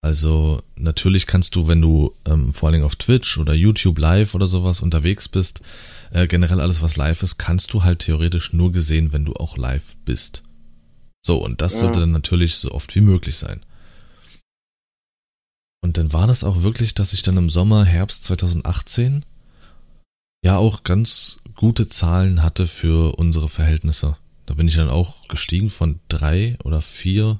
Also 0.00 0.62
natürlich 0.76 1.26
kannst 1.26 1.56
du, 1.56 1.68
wenn 1.68 1.82
du 1.82 2.14
ähm, 2.26 2.52
vor 2.52 2.68
allen 2.68 2.74
Dingen 2.74 2.84
auf 2.84 2.96
Twitch 2.96 3.38
oder 3.38 3.54
YouTube 3.54 3.98
live 3.98 4.34
oder 4.34 4.46
sowas 4.46 4.80
unterwegs 4.80 5.28
bist, 5.28 5.62
äh, 6.12 6.26
generell 6.26 6.60
alles, 6.60 6.80
was 6.80 6.96
live 6.96 7.22
ist, 7.22 7.38
kannst 7.38 7.72
du 7.72 7.82
halt 7.82 8.00
theoretisch 8.00 8.52
nur 8.52 8.72
gesehen, 8.72 9.12
wenn 9.12 9.24
du 9.24 9.34
auch 9.34 9.56
live 9.56 9.96
bist. 10.04 10.42
So, 11.24 11.42
und 11.44 11.60
das 11.60 11.74
ja. 11.74 11.80
sollte 11.80 12.00
dann 12.00 12.12
natürlich 12.12 12.54
so 12.54 12.70
oft 12.70 12.94
wie 12.94 13.00
möglich 13.00 13.36
sein. 13.36 13.65
Und 15.86 15.98
dann 15.98 16.12
war 16.12 16.26
das 16.26 16.42
auch 16.42 16.62
wirklich, 16.62 16.94
dass 16.94 17.12
ich 17.12 17.22
dann 17.22 17.36
im 17.36 17.48
Sommer, 17.48 17.84
Herbst 17.84 18.24
2018 18.24 19.24
ja 20.42 20.56
auch 20.56 20.82
ganz 20.82 21.38
gute 21.54 21.88
Zahlen 21.88 22.42
hatte 22.42 22.66
für 22.66 23.16
unsere 23.16 23.48
Verhältnisse. 23.48 24.16
Da 24.46 24.54
bin 24.54 24.66
ich 24.66 24.74
dann 24.74 24.88
auch 24.88 25.28
gestiegen 25.28 25.70
von 25.70 26.00
drei 26.08 26.58
oder 26.64 26.80
vier 26.80 27.38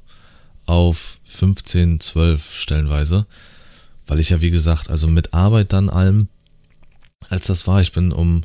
auf 0.67 1.19
15, 1.25 1.99
12 1.99 2.55
stellenweise, 2.55 3.26
weil 4.07 4.21
ich 4.21 4.31
ja 4.31 4.41
wie 4.41 4.50
gesagt, 4.50 4.91
also 4.91 5.09
mit 5.09 5.35
Arbeit 5.35 5.73
dann 5.73 5.91
allem, 5.91 6.29
als 7.29 7.49
das 7.49 7.67
war, 7.67 7.81
ich 7.81 7.91
bin 7.91 8.12
um 8.12 8.43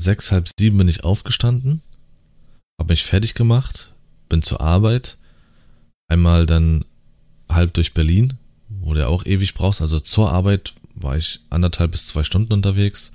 sechs, 0.00 0.32
halb 0.32 0.48
sieben 0.58 0.78
bin 0.78 0.88
ich 0.88 1.04
aufgestanden, 1.04 1.80
habe 2.76 2.92
mich 2.92 3.04
fertig 3.04 3.34
gemacht, 3.34 3.94
bin 4.28 4.42
zur 4.42 4.60
Arbeit, 4.60 5.16
einmal 6.08 6.44
dann 6.44 6.84
halb 7.54 7.74
durch 7.74 7.94
Berlin, 7.94 8.34
wo 8.68 8.94
du 8.94 9.06
auch 9.06 9.24
ewig 9.24 9.54
brauchst, 9.54 9.80
also 9.80 10.00
zur 10.00 10.30
Arbeit 10.30 10.74
war 10.94 11.16
ich 11.16 11.40
anderthalb 11.50 11.92
bis 11.92 12.06
zwei 12.06 12.22
Stunden 12.22 12.52
unterwegs, 12.52 13.12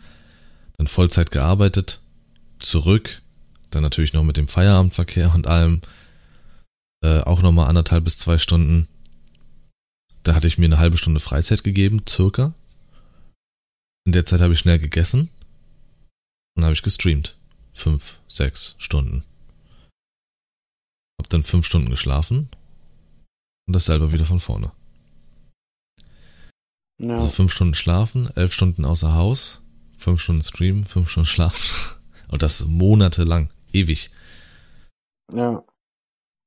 dann 0.77 0.87
Vollzeit 0.87 1.31
gearbeitet, 1.31 2.01
zurück, 2.59 3.21
dann 3.71 3.83
natürlich 3.83 4.13
noch 4.13 4.23
mit 4.23 4.37
dem 4.37 4.47
Feierabendverkehr 4.47 5.33
und 5.33 5.47
allem, 5.47 5.81
äh, 7.03 7.19
auch 7.21 7.41
nochmal 7.41 7.67
anderthalb 7.67 8.03
bis 8.03 8.17
zwei 8.17 8.37
Stunden. 8.37 8.87
Da 10.23 10.35
hatte 10.35 10.47
ich 10.47 10.57
mir 10.57 10.65
eine 10.65 10.79
halbe 10.79 10.97
Stunde 10.97 11.19
Freizeit 11.19 11.63
gegeben, 11.63 12.01
circa. 12.07 12.53
In 14.05 14.13
der 14.13 14.25
Zeit 14.25 14.41
habe 14.41 14.53
ich 14.53 14.59
schnell 14.59 14.79
gegessen 14.79 15.29
und 16.55 16.63
habe 16.63 16.73
ich 16.73 16.81
gestreamt. 16.81 17.37
Fünf, 17.71 18.19
sechs 18.27 18.75
Stunden. 18.77 19.23
Hab 21.19 21.29
dann 21.29 21.43
fünf 21.43 21.65
Stunden 21.65 21.89
geschlafen 21.89 22.49
und 23.67 23.75
das 23.75 23.85
selber 23.85 24.11
wieder 24.11 24.25
von 24.25 24.39
vorne. 24.39 24.71
Ja. 26.99 27.15
Also 27.15 27.27
fünf 27.27 27.51
Stunden 27.51 27.75
schlafen, 27.75 28.29
elf 28.35 28.53
Stunden 28.53 28.85
außer 28.85 29.13
Haus, 29.13 29.61
fünf 29.95 30.21
Stunden 30.21 30.43
streamen, 30.43 30.83
fünf 30.83 31.09
Stunden 31.09 31.27
schlafen. 31.27 31.97
Und 32.29 32.41
das 32.41 32.65
monatelang, 32.65 33.47
ewig. 33.71 34.11
Ja. 35.33 35.63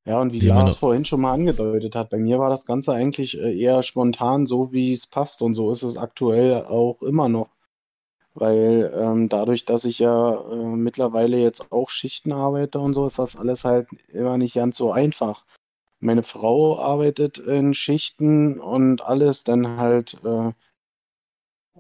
Ja, 0.06 0.20
und 0.20 0.32
wie 0.32 0.40
Lars 0.40 0.76
vorhin 0.76 1.04
schon 1.04 1.20
mal 1.20 1.32
angedeutet 1.32 1.94
hat, 1.94 2.10
bei 2.10 2.18
mir 2.18 2.38
war 2.38 2.50
das 2.50 2.66
Ganze 2.66 2.92
eigentlich 2.92 3.38
äh, 3.38 3.58
eher 3.58 3.82
spontan, 3.82 4.44
so 4.44 4.72
wie 4.72 4.92
es 4.92 5.06
passt. 5.06 5.40
Und 5.40 5.54
so 5.54 5.70
ist 5.72 5.82
es 5.82 5.96
aktuell 5.96 6.64
auch 6.64 7.00
immer 7.02 7.28
noch. 7.28 7.50
Weil 8.34 8.92
ähm, 8.94 9.28
dadurch, 9.28 9.64
dass 9.64 9.84
ich 9.84 9.98
ja 9.98 10.34
äh, 10.34 10.76
mittlerweile 10.76 11.38
jetzt 11.38 11.72
auch 11.72 11.90
Schichten 11.90 12.32
arbeite 12.32 12.78
und 12.78 12.94
so, 12.94 13.06
ist 13.06 13.18
das 13.18 13.36
alles 13.36 13.64
halt 13.64 13.88
immer 14.08 14.38
nicht 14.38 14.54
ganz 14.54 14.76
so 14.76 14.92
einfach. 14.92 15.44
Meine 16.00 16.22
Frau 16.22 16.78
arbeitet 16.78 17.38
in 17.38 17.74
Schichten 17.74 18.58
und 18.58 19.02
alles, 19.02 19.44
dann 19.44 19.76
halt 19.78 20.18
äh, 20.24 20.52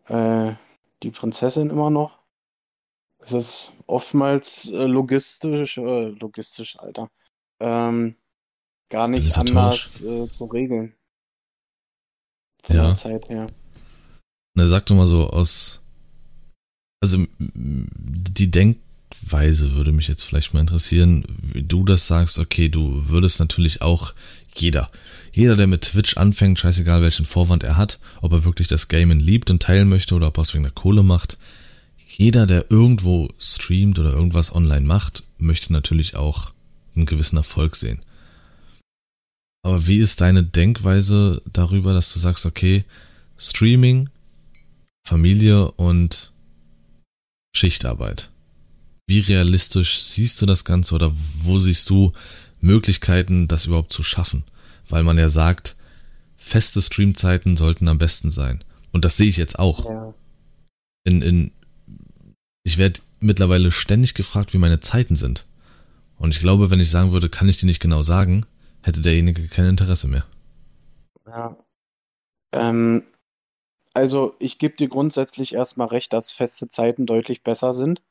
äh, 0.08 0.54
die 1.02 1.10
Prinzessin 1.10 1.70
immer 1.70 1.90
noch. 1.90 2.18
Es 3.18 3.32
ist 3.32 3.72
oftmals 3.86 4.70
äh, 4.70 4.84
logistisch, 4.86 5.78
äh, 5.78 6.08
logistisch, 6.08 6.78
Alter 6.78 7.10
ähm, 7.60 8.16
gar 8.88 9.06
nicht 9.06 9.36
anders 9.38 10.02
äh, 10.02 10.28
zu 10.28 10.46
regeln. 10.46 10.94
Von 12.64 12.76
ja. 12.76 12.86
der 12.88 12.96
Zeit 12.96 13.28
her. 13.28 13.46
Na, 14.54 14.66
sag 14.66 14.86
doch 14.86 14.96
mal 14.96 15.06
so 15.06 15.28
aus. 15.28 15.82
Also 17.02 17.24
die 17.38 18.50
Denkweise 19.10 19.74
würde 19.74 19.92
mich 19.92 20.08
jetzt 20.08 20.24
vielleicht 20.24 20.54
mal 20.54 20.60
interessieren, 20.60 21.24
wie 21.40 21.62
du 21.62 21.84
das 21.84 22.06
sagst, 22.06 22.38
okay, 22.38 22.68
du 22.68 23.08
würdest 23.08 23.40
natürlich 23.40 23.82
auch 23.82 24.14
jeder, 24.54 24.88
jeder, 25.32 25.56
der 25.56 25.66
mit 25.66 25.82
Twitch 25.82 26.16
anfängt, 26.16 26.58
scheißegal 26.58 27.02
welchen 27.02 27.26
Vorwand 27.26 27.62
er 27.62 27.76
hat, 27.76 28.00
ob 28.20 28.32
er 28.32 28.44
wirklich 28.44 28.68
das 28.68 28.88
Gamen 28.88 29.20
liebt 29.20 29.50
und 29.50 29.62
teilen 29.62 29.88
möchte 29.88 30.14
oder 30.14 30.28
ob 30.28 30.38
er 30.38 30.42
es 30.42 30.54
wegen 30.54 30.64
der 30.64 30.72
Kohle 30.72 31.02
macht, 31.02 31.38
jeder, 32.06 32.46
der 32.46 32.70
irgendwo 32.70 33.28
streamt 33.38 33.98
oder 33.98 34.12
irgendwas 34.12 34.54
online 34.54 34.86
macht, 34.86 35.24
möchte 35.38 35.72
natürlich 35.72 36.16
auch 36.16 36.52
einen 36.94 37.06
gewissen 37.06 37.36
Erfolg 37.36 37.76
sehen. 37.76 38.02
Aber 39.62 39.86
wie 39.86 39.98
ist 39.98 40.20
deine 40.20 40.42
Denkweise 40.42 41.42
darüber, 41.52 41.92
dass 41.92 42.12
du 42.12 42.18
sagst, 42.18 42.46
okay, 42.46 42.84
Streaming, 43.36 44.08
Familie 45.06 45.70
und 45.72 46.32
Schichtarbeit? 47.54 48.30
Wie 49.10 49.18
realistisch 49.18 50.04
siehst 50.04 50.40
du 50.40 50.46
das 50.46 50.64
Ganze 50.64 50.94
oder 50.94 51.10
wo 51.12 51.58
siehst 51.58 51.90
du 51.90 52.12
Möglichkeiten, 52.60 53.48
das 53.48 53.66
überhaupt 53.66 53.92
zu 53.92 54.04
schaffen? 54.04 54.44
Weil 54.88 55.02
man 55.02 55.18
ja 55.18 55.28
sagt, 55.28 55.74
feste 56.36 56.80
Streamzeiten 56.80 57.56
sollten 57.56 57.88
am 57.88 57.98
besten 57.98 58.30
sein. 58.30 58.62
Und 58.92 59.04
das 59.04 59.16
sehe 59.16 59.28
ich 59.28 59.36
jetzt 59.36 59.58
auch. 59.58 59.84
Ja. 59.84 60.14
In, 61.02 61.22
in, 61.22 61.50
ich 62.62 62.78
werde 62.78 63.00
mittlerweile 63.18 63.72
ständig 63.72 64.14
gefragt, 64.14 64.54
wie 64.54 64.58
meine 64.58 64.78
Zeiten 64.78 65.16
sind. 65.16 65.44
Und 66.16 66.30
ich 66.30 66.38
glaube, 66.38 66.70
wenn 66.70 66.78
ich 66.78 66.90
sagen 66.90 67.10
würde, 67.10 67.28
kann 67.28 67.48
ich 67.48 67.56
dir 67.56 67.66
nicht 67.66 67.82
genau 67.82 68.02
sagen, 68.02 68.46
hätte 68.84 69.00
derjenige 69.00 69.48
kein 69.48 69.66
Interesse 69.66 70.06
mehr. 70.06 70.24
Ja. 71.26 71.56
Ähm, 72.52 73.02
also 73.92 74.36
ich 74.38 74.58
gebe 74.58 74.76
dir 74.76 74.88
grundsätzlich 74.88 75.54
erstmal 75.54 75.88
recht, 75.88 76.12
dass 76.12 76.30
feste 76.30 76.68
Zeiten 76.68 77.06
deutlich 77.06 77.42
besser 77.42 77.72
sind, 77.72 78.02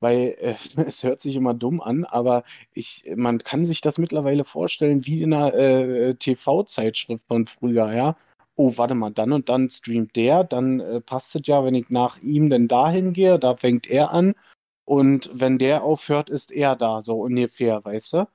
weil 0.00 0.36
äh, 0.40 0.54
es 0.86 1.02
hört 1.04 1.20
sich 1.20 1.36
immer 1.36 1.54
dumm 1.54 1.80
an, 1.80 2.04
aber 2.04 2.44
ich, 2.72 3.04
man 3.16 3.38
kann 3.38 3.64
sich 3.64 3.80
das 3.80 3.98
mittlerweile 3.98 4.44
vorstellen 4.44 5.06
wie 5.06 5.22
in 5.22 5.32
einer 5.32 5.54
äh, 5.54 6.14
TV-Zeitschrift 6.14 7.26
von 7.26 7.46
früher, 7.46 7.92
ja. 7.92 8.16
Oh, 8.58 8.72
warte 8.76 8.94
mal, 8.94 9.10
dann 9.10 9.32
und 9.32 9.50
dann 9.50 9.68
streamt 9.68 10.16
der, 10.16 10.42
dann 10.42 10.80
äh, 10.80 11.00
passt 11.02 11.36
es 11.36 11.46
ja, 11.46 11.62
wenn 11.64 11.74
ich 11.74 11.90
nach 11.90 12.18
ihm 12.20 12.48
denn 12.48 12.68
dahin 12.68 13.12
gehe, 13.12 13.38
da 13.38 13.56
fängt 13.56 13.86
er 13.86 14.12
an 14.12 14.34
und 14.86 15.28
wenn 15.34 15.58
der 15.58 15.82
aufhört, 15.82 16.30
ist 16.30 16.52
er 16.52 16.76
da, 16.76 17.00
so 17.00 17.20
ungefähr, 17.20 17.84
weißt 17.84 18.12
du? 18.14 18.28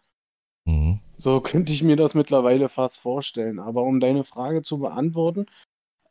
Mhm. 0.66 1.00
So 1.18 1.40
könnte 1.40 1.72
ich 1.72 1.84
mir 1.84 1.96
das 1.96 2.14
mittlerweile 2.14 2.68
fast 2.68 3.00
vorstellen. 3.00 3.60
Aber 3.60 3.84
um 3.84 4.00
deine 4.00 4.24
Frage 4.24 4.62
zu 4.64 4.80
beantworten, 4.80 5.46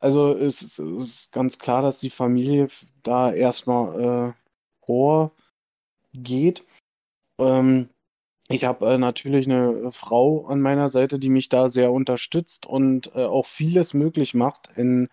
also 0.01 0.33
es 0.33 0.63
ist, 0.63 0.79
ist 0.79 1.33
ganz 1.33 1.59
klar, 1.59 1.83
dass 1.83 2.01
die 2.01 2.11
Familie 2.11 2.69
da 3.03 3.33
erstmal 3.33 4.01
äh, 4.01 4.87
hoher 4.87 5.33
geht. 6.13 6.67
Ähm, 7.41 7.89
ich 8.49 8.65
habe 8.65 8.87
äh, 8.87 8.99
natürlich 8.99 9.47
eine 9.47 9.93
Frau 9.93 10.47
an 10.47 10.61
meiner 10.61 10.89
Seite, 10.89 11.19
die 11.19 11.29
mich 11.29 11.49
da 11.49 11.69
sehr 11.69 11.93
unterstützt 11.93 12.67
und 12.67 13.15
äh, 13.15 13.25
auch 13.25 13.47
vieles 13.47 13.95
möglich 13.95 14.35
macht, 14.35 14.71
in, 14.77 15.09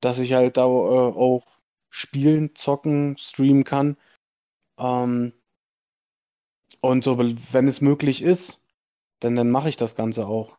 dass 0.00 0.18
ich 0.18 0.32
halt 0.32 0.56
da 0.56 0.64
äh, 0.64 0.66
auch 0.66 1.44
spielen, 1.90 2.54
zocken, 2.54 3.16
streamen 3.18 3.64
kann. 3.64 3.96
Ähm, 4.78 5.32
und 6.80 7.04
so, 7.04 7.18
wenn 7.18 7.68
es 7.68 7.80
möglich 7.80 8.22
ist, 8.22 8.66
dann, 9.20 9.36
dann 9.36 9.50
mache 9.50 9.68
ich 9.68 9.76
das 9.76 9.94
Ganze 9.94 10.26
auch. 10.26 10.58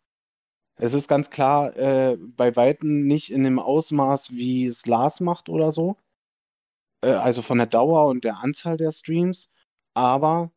Es 0.75 0.93
ist 0.93 1.07
ganz 1.07 1.29
klar, 1.29 1.75
äh, 1.77 2.17
bei 2.17 2.55
Weitem 2.55 3.05
nicht 3.05 3.31
in 3.31 3.43
dem 3.43 3.59
Ausmaß, 3.59 4.31
wie 4.31 4.65
es 4.65 4.85
Lars 4.85 5.19
macht 5.19 5.49
oder 5.49 5.71
so. 5.71 5.97
Äh, 7.03 7.11
also 7.11 7.41
von 7.41 7.57
der 7.57 7.67
Dauer 7.67 8.07
und 8.07 8.23
der 8.23 8.37
Anzahl 8.37 8.77
der 8.77 8.91
Streams. 8.91 9.51
Aber 9.93 10.51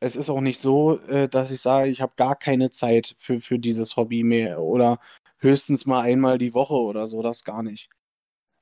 es 0.00 0.16
ist 0.16 0.30
auch 0.30 0.40
nicht 0.40 0.60
so, 0.60 0.98
äh, 1.08 1.28
dass 1.28 1.50
ich 1.50 1.60
sage, 1.60 1.90
ich 1.90 2.00
habe 2.00 2.12
gar 2.16 2.36
keine 2.36 2.70
Zeit 2.70 3.14
für, 3.18 3.40
für 3.40 3.58
dieses 3.58 3.96
Hobby 3.96 4.22
mehr 4.22 4.60
oder 4.62 4.98
höchstens 5.38 5.86
mal 5.86 6.02
einmal 6.02 6.38
die 6.38 6.54
Woche 6.54 6.74
oder 6.74 7.06
so, 7.06 7.22
das 7.22 7.44
gar 7.44 7.62
nicht. 7.62 7.90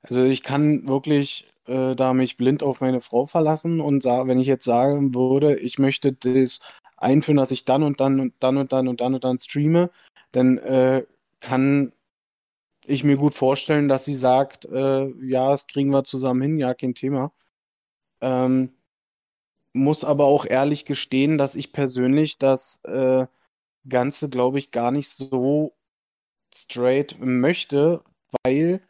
Also 0.03 0.25
ich 0.25 0.43
kann 0.43 0.89
wirklich 0.89 1.53
äh, 1.67 1.95
da 1.97 2.15
mich 2.15 2.37
blind 2.37 2.63
auf 2.63 2.81
meine 2.81 3.01
Frau 3.01 3.27
verlassen 3.27 3.81
und 3.81 4.03
sag, 4.03 4.27
wenn 4.29 4.39
ich 4.39 4.47
jetzt 4.47 4.65
sagen 4.65 5.15
würde, 5.15 5.59
ich 5.59 5.79
möchte 5.79 6.13
das 6.13 6.61
einführen, 6.97 7.37
dass 7.37 7.51
ich 7.51 7.65
dann 7.65 7.83
und 7.83 8.01
dann 8.01 8.21
und 8.21 8.35
dann 8.41 8.57
und 8.57 8.73
dann 8.73 8.89
und 8.89 9.01
dann 9.01 9.15
und 9.15 9.25
dann 9.25 9.39
streame, 9.39 9.91
dann 10.33 10.59
äh, 10.59 11.05
kann 11.41 11.93
ich 12.87 13.05
mir 13.05 13.17
gut 13.17 13.35
vorstellen, 13.35 13.89
dass 13.89 14.05
sie 14.05 14.15
sagt, 14.15 14.65
äh, 14.67 15.09
ja, 15.27 15.51
das 15.51 15.67
kriegen 15.67 15.91
wir 15.91 16.05
zusammen 16.05 16.43
hin, 16.43 16.59
ja, 16.59 16.75
kein 16.75 16.95
Thema. 16.95 17.33
Ähm, 18.21 18.76
muss 19.77 20.05
aber 20.05 20.25
auch 20.25 20.47
ehrlich 20.47 20.85
gestehen, 20.85 21.39
dass 21.39 21.55
ich 21.55 21.73
persönlich 21.73 22.39
das 22.39 22.81
äh, 22.85 23.27
Ganze, 23.89 24.29
glaube 24.29 24.59
ich, 24.59 24.71
gar 24.73 24.91
nicht 24.91 25.09
so 25.09 25.77
straight 26.53 27.17
möchte, 27.21 28.03
weil 28.43 28.81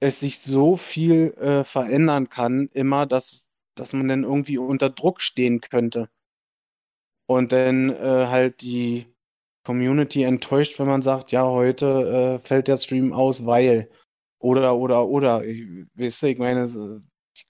es 0.00 0.20
sich 0.20 0.40
so 0.40 0.76
viel 0.76 1.32
äh, 1.34 1.64
verändern 1.64 2.28
kann, 2.28 2.68
immer, 2.72 3.06
dass, 3.06 3.50
dass 3.74 3.92
man 3.92 4.08
dann 4.08 4.24
irgendwie 4.24 4.58
unter 4.58 4.90
Druck 4.90 5.20
stehen 5.20 5.60
könnte. 5.60 6.08
Und 7.26 7.52
dann 7.52 7.90
äh, 7.90 8.26
halt 8.28 8.62
die 8.62 9.06
Community 9.64 10.24
enttäuscht, 10.24 10.78
wenn 10.78 10.88
man 10.88 11.02
sagt, 11.02 11.32
ja, 11.32 11.44
heute 11.44 12.38
äh, 12.40 12.46
fällt 12.46 12.68
der 12.68 12.76
Stream 12.76 13.12
aus, 13.12 13.46
weil. 13.46 13.90
Oder, 14.38 14.76
oder, 14.76 15.06
oder. 15.06 15.44
Ich, 15.44 15.64
weißt 15.94 16.24
du, 16.24 16.26
ich 16.26 16.38
meine, 16.38 16.66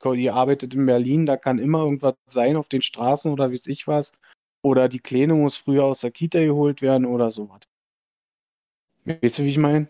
die, 0.03 0.31
arbeitet 0.31 0.75
in 0.75 0.87
Berlin, 0.87 1.27
da 1.27 1.37
kann 1.37 1.59
immer 1.59 1.81
irgendwas 1.85 2.15
sein 2.27 2.57
auf 2.57 2.69
den 2.69 2.83
Straßen 2.83 3.33
oder 3.33 3.51
wie 3.51 3.55
weiß 3.55 3.67
ich 3.69 3.87
was. 3.87 4.13
Oder 4.63 4.89
die 4.89 5.01
Kleine 5.01 5.35
muss 5.35 5.57
früher 5.57 5.85
aus 5.85 6.01
der 6.01 6.11
Kita 6.11 6.45
geholt 6.45 6.83
werden 6.83 7.07
oder 7.07 7.31
sowas. 7.31 7.61
Weißt 9.05 9.39
du, 9.39 9.45
wie 9.45 9.51
ich 9.51 9.59
meine? 9.59 9.89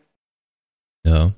Ja. 1.07 1.33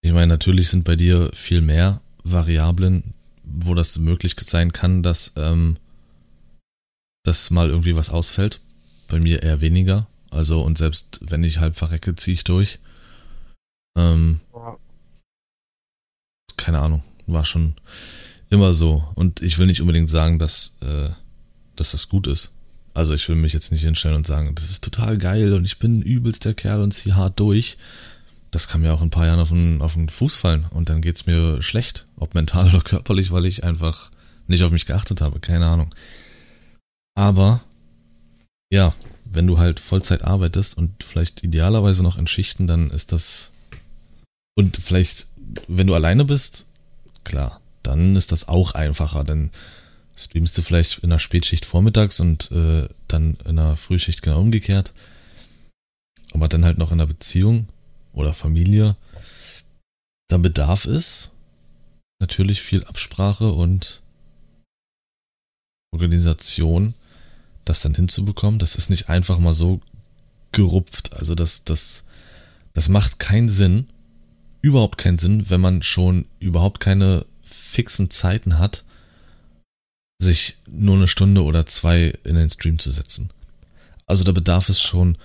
Ich 0.00 0.12
meine, 0.12 0.28
natürlich 0.28 0.68
sind 0.70 0.84
bei 0.84 0.96
dir 0.96 1.30
viel 1.34 1.60
mehr 1.60 2.00
Variablen, 2.24 3.14
wo 3.42 3.74
das 3.74 3.98
möglich 3.98 4.34
sein 4.40 4.72
kann, 4.72 5.02
dass, 5.02 5.34
ähm, 5.36 5.76
dass 7.24 7.50
mal 7.50 7.68
irgendwie 7.68 7.96
was 7.96 8.10
ausfällt. 8.10 8.60
Bei 9.08 9.18
mir 9.18 9.42
eher 9.42 9.60
weniger. 9.60 10.06
Also, 10.30 10.62
und 10.62 10.78
selbst 10.78 11.20
wenn 11.22 11.44
ich 11.44 11.58
halb 11.58 11.76
verrecke, 11.76 12.14
ziehe 12.14 12.34
ich 12.34 12.44
durch. 12.44 12.78
Ähm, 13.98 14.40
ja. 14.54 14.78
Keine 16.56 16.78
Ahnung. 16.78 17.02
War 17.32 17.44
schon 17.44 17.74
immer 18.50 18.72
so. 18.72 19.04
Und 19.14 19.42
ich 19.42 19.58
will 19.58 19.66
nicht 19.66 19.80
unbedingt 19.80 20.10
sagen, 20.10 20.38
dass, 20.38 20.76
äh, 20.82 21.10
dass 21.76 21.92
das 21.92 22.08
gut 22.08 22.26
ist. 22.26 22.50
Also 22.92 23.14
ich 23.14 23.28
will 23.28 23.36
mich 23.36 23.52
jetzt 23.52 23.70
nicht 23.70 23.82
hinstellen 23.82 24.16
und 24.16 24.26
sagen, 24.26 24.54
das 24.54 24.64
ist 24.64 24.84
total 24.84 25.16
geil 25.16 25.52
und 25.52 25.64
ich 25.64 25.78
bin 25.78 26.02
übelst 26.02 26.44
der 26.44 26.54
Kerl 26.54 26.82
und 26.82 26.92
zieh 26.92 27.12
hart 27.12 27.38
durch. 27.38 27.78
Das 28.50 28.66
kann 28.66 28.80
mir 28.80 28.92
auch 28.92 29.00
in 29.00 29.06
ein 29.06 29.10
paar 29.10 29.26
Jahren 29.26 29.38
auf 29.38 29.50
den, 29.50 29.80
auf 29.80 29.94
den 29.94 30.08
Fuß 30.08 30.34
fallen 30.34 30.66
und 30.70 30.88
dann 30.88 31.00
geht's 31.00 31.26
mir 31.26 31.62
schlecht, 31.62 32.06
ob 32.16 32.34
mental 32.34 32.68
oder 32.68 32.80
körperlich, 32.80 33.30
weil 33.30 33.46
ich 33.46 33.62
einfach 33.62 34.10
nicht 34.48 34.64
auf 34.64 34.72
mich 34.72 34.86
geachtet 34.86 35.20
habe, 35.20 35.38
keine 35.38 35.66
Ahnung. 35.66 35.88
Aber 37.14 37.60
ja, 38.72 38.92
wenn 39.24 39.46
du 39.46 39.58
halt 39.58 39.78
Vollzeit 39.78 40.22
arbeitest 40.22 40.76
und 40.76 41.04
vielleicht 41.04 41.44
idealerweise 41.44 42.02
noch 42.02 42.18
in 42.18 42.26
Schichten, 42.26 42.66
dann 42.66 42.90
ist 42.90 43.12
das 43.12 43.52
und 44.56 44.76
vielleicht, 44.76 45.28
wenn 45.68 45.86
du 45.86 45.94
alleine 45.94 46.24
bist, 46.24 46.66
klar, 47.30 47.60
dann 47.84 48.16
ist 48.16 48.32
das 48.32 48.48
auch 48.48 48.74
einfacher, 48.74 49.22
denn 49.22 49.50
streamst 50.16 50.58
du 50.58 50.62
vielleicht 50.62 50.98
in 50.98 51.10
der 51.10 51.20
Spätschicht 51.20 51.64
vormittags 51.64 52.18
und 52.18 52.50
äh, 52.50 52.88
dann 53.06 53.36
in 53.44 53.56
der 53.56 53.76
Frühschicht 53.76 54.20
genau 54.22 54.40
umgekehrt. 54.40 54.92
Aber 56.32 56.48
dann 56.48 56.64
halt 56.64 56.76
noch 56.76 56.90
in 56.90 57.00
einer 57.00 57.06
Beziehung 57.06 57.68
oder 58.12 58.34
Familie, 58.34 58.96
dann 60.28 60.42
bedarf 60.42 60.86
es 60.86 61.30
natürlich 62.20 62.62
viel 62.62 62.84
Absprache 62.84 63.52
und 63.52 64.02
Organisation, 65.92 66.94
das 67.64 67.82
dann 67.82 67.94
hinzubekommen. 67.94 68.58
Das 68.58 68.74
ist 68.74 68.90
nicht 68.90 69.08
einfach 69.08 69.38
mal 69.38 69.54
so 69.54 69.80
gerupft. 70.50 71.12
Also 71.12 71.36
das, 71.36 71.62
das, 71.62 72.02
das 72.72 72.88
macht 72.88 73.20
keinen 73.20 73.48
Sinn, 73.48 73.88
überhaupt 74.62 74.98
keinen 74.98 75.18
Sinn, 75.18 75.50
wenn 75.50 75.60
man 75.60 75.82
schon 75.82 76.26
überhaupt 76.38 76.80
keine 76.80 77.24
fixen 77.42 78.10
Zeiten 78.10 78.58
hat, 78.58 78.84
sich 80.20 80.58
nur 80.70 80.96
eine 80.96 81.08
Stunde 81.08 81.42
oder 81.42 81.66
zwei 81.66 82.14
in 82.24 82.36
den 82.36 82.50
Stream 82.50 82.78
zu 82.78 82.90
setzen. 82.90 83.30
Also 84.06 84.24
da 84.24 84.32
bedarf 84.32 84.68
es 84.68 84.80
schon 84.80 85.16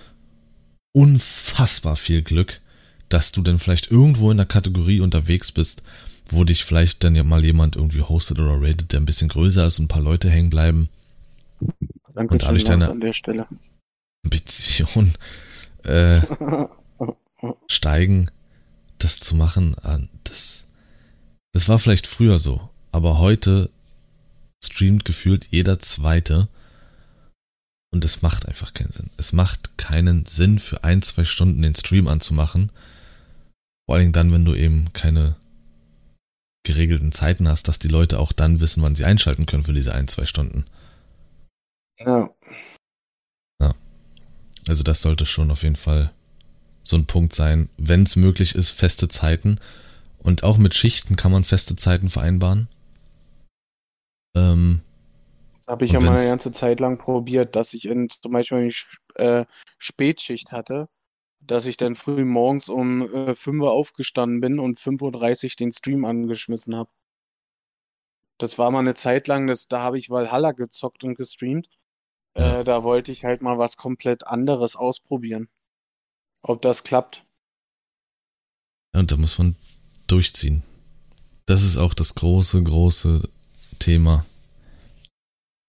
unfassbar 0.92 1.96
viel 1.96 2.22
Glück, 2.22 2.60
dass 3.08 3.32
du 3.32 3.42
dann 3.42 3.58
vielleicht 3.58 3.90
irgendwo 3.90 4.30
in 4.30 4.38
der 4.38 4.46
Kategorie 4.46 5.00
unterwegs 5.00 5.52
bist, 5.52 5.82
wo 6.28 6.44
dich 6.44 6.64
vielleicht 6.64 7.04
dann 7.04 7.14
ja 7.14 7.22
mal 7.22 7.44
jemand 7.44 7.76
irgendwie 7.76 8.00
hostet 8.00 8.38
oder 8.38 8.60
rated, 8.60 8.92
der 8.92 9.00
ein 9.00 9.06
bisschen 9.06 9.28
größer 9.28 9.66
ist 9.66 9.78
und 9.78 9.86
ein 9.86 9.88
paar 9.88 10.02
Leute 10.02 10.30
hängen 10.30 10.50
bleiben. 10.50 10.88
Danke 12.14 12.34
und 12.34 12.42
dadurch 12.42 12.64
deine 12.64 12.88
an 12.88 13.00
der 13.00 13.12
Stelle. 13.12 13.46
Ambition 14.24 15.12
äh, 15.84 16.20
steigen, 17.68 18.30
das 18.98 19.18
zu 19.18 19.34
machen, 19.34 19.76
ah, 19.82 19.98
das, 20.24 20.64
das 21.52 21.68
war 21.68 21.78
vielleicht 21.78 22.06
früher 22.06 22.38
so, 22.38 22.68
aber 22.92 23.18
heute 23.18 23.70
streamt 24.64 25.04
gefühlt 25.04 25.46
jeder 25.50 25.78
Zweite. 25.78 26.48
Und 27.92 28.04
es 28.04 28.20
macht 28.20 28.46
einfach 28.46 28.74
keinen 28.74 28.92
Sinn. 28.92 29.10
Es 29.16 29.32
macht 29.32 29.78
keinen 29.78 30.26
Sinn, 30.26 30.58
für 30.58 30.84
ein, 30.84 31.02
zwei 31.02 31.24
Stunden 31.24 31.62
den 31.62 31.74
Stream 31.74 32.08
anzumachen. 32.08 32.70
Vor 33.88 33.96
allem 33.96 34.12
dann, 34.12 34.32
wenn 34.32 34.44
du 34.44 34.54
eben 34.54 34.92
keine 34.92 35.36
geregelten 36.64 37.12
Zeiten 37.12 37.48
hast, 37.48 37.68
dass 37.68 37.78
die 37.78 37.88
Leute 37.88 38.18
auch 38.18 38.32
dann 38.32 38.60
wissen, 38.60 38.82
wann 38.82 38.96
sie 38.96 39.04
einschalten 39.04 39.46
können 39.46 39.62
für 39.62 39.72
diese 39.72 39.94
ein, 39.94 40.08
zwei 40.08 40.26
Stunden. 40.26 40.66
Ja. 42.00 42.28
Ja. 43.62 43.74
Also 44.66 44.82
das 44.82 45.00
sollte 45.00 45.24
schon 45.24 45.50
auf 45.50 45.62
jeden 45.62 45.76
Fall 45.76 46.12
so 46.88 46.96
ein 46.96 47.06
Punkt 47.06 47.34
sein, 47.34 47.68
wenn 47.76 48.04
es 48.04 48.16
möglich 48.16 48.54
ist, 48.54 48.70
feste 48.70 49.08
Zeiten. 49.08 49.58
Und 50.18 50.42
auch 50.42 50.58
mit 50.58 50.74
Schichten 50.74 51.16
kann 51.16 51.32
man 51.32 51.44
feste 51.44 51.76
Zeiten 51.76 52.08
vereinbaren. 52.08 52.68
Ähm, 54.36 54.80
das 55.58 55.66
habe 55.68 55.84
ich 55.84 55.92
ja 55.92 56.00
mal 56.00 56.16
eine 56.16 56.28
ganze 56.28 56.52
Zeit 56.52 56.80
lang 56.80 56.98
probiert, 56.98 57.56
dass 57.56 57.74
ich 57.74 57.86
in, 57.86 58.08
zum 58.08 58.32
Beispiel, 58.32 58.58
wenn 58.58 58.66
ich 58.66 58.84
äh, 59.14 59.44
Spätschicht 59.78 60.52
hatte, 60.52 60.88
dass 61.40 61.66
ich 61.66 61.76
dann 61.76 61.94
früh 61.94 62.24
morgens 62.24 62.68
um 62.68 63.02
äh, 63.02 63.34
5 63.34 63.62
Uhr 63.62 63.72
aufgestanden 63.72 64.40
bin 64.40 64.58
und 64.58 64.78
5.30 64.78 65.44
Uhr 65.44 65.50
den 65.58 65.72
Stream 65.72 66.04
angeschmissen 66.04 66.76
habe. 66.76 66.90
Das 68.38 68.58
war 68.58 68.70
mal 68.70 68.80
eine 68.80 68.94
Zeit 68.94 69.28
lang, 69.28 69.46
das, 69.46 69.66
da 69.68 69.80
habe 69.80 69.98
ich 69.98 70.10
Valhalla 70.10 70.52
gezockt 70.52 71.04
und 71.04 71.14
gestreamt. 71.14 71.68
Äh, 72.34 72.64
da 72.64 72.82
wollte 72.82 73.12
ich 73.12 73.24
halt 73.24 73.40
mal 73.40 73.58
was 73.58 73.76
komplett 73.76 74.26
anderes 74.26 74.76
ausprobieren. 74.76 75.48
Ob 76.48 76.62
das 76.62 76.84
klappt. 76.84 77.24
und 78.94 79.10
da 79.10 79.16
muss 79.16 79.36
man 79.36 79.56
durchziehen. 80.06 80.62
Das 81.44 81.62
ist 81.62 81.76
auch 81.76 81.92
das 81.92 82.14
große, 82.14 82.62
große 82.62 83.28
Thema 83.78 84.24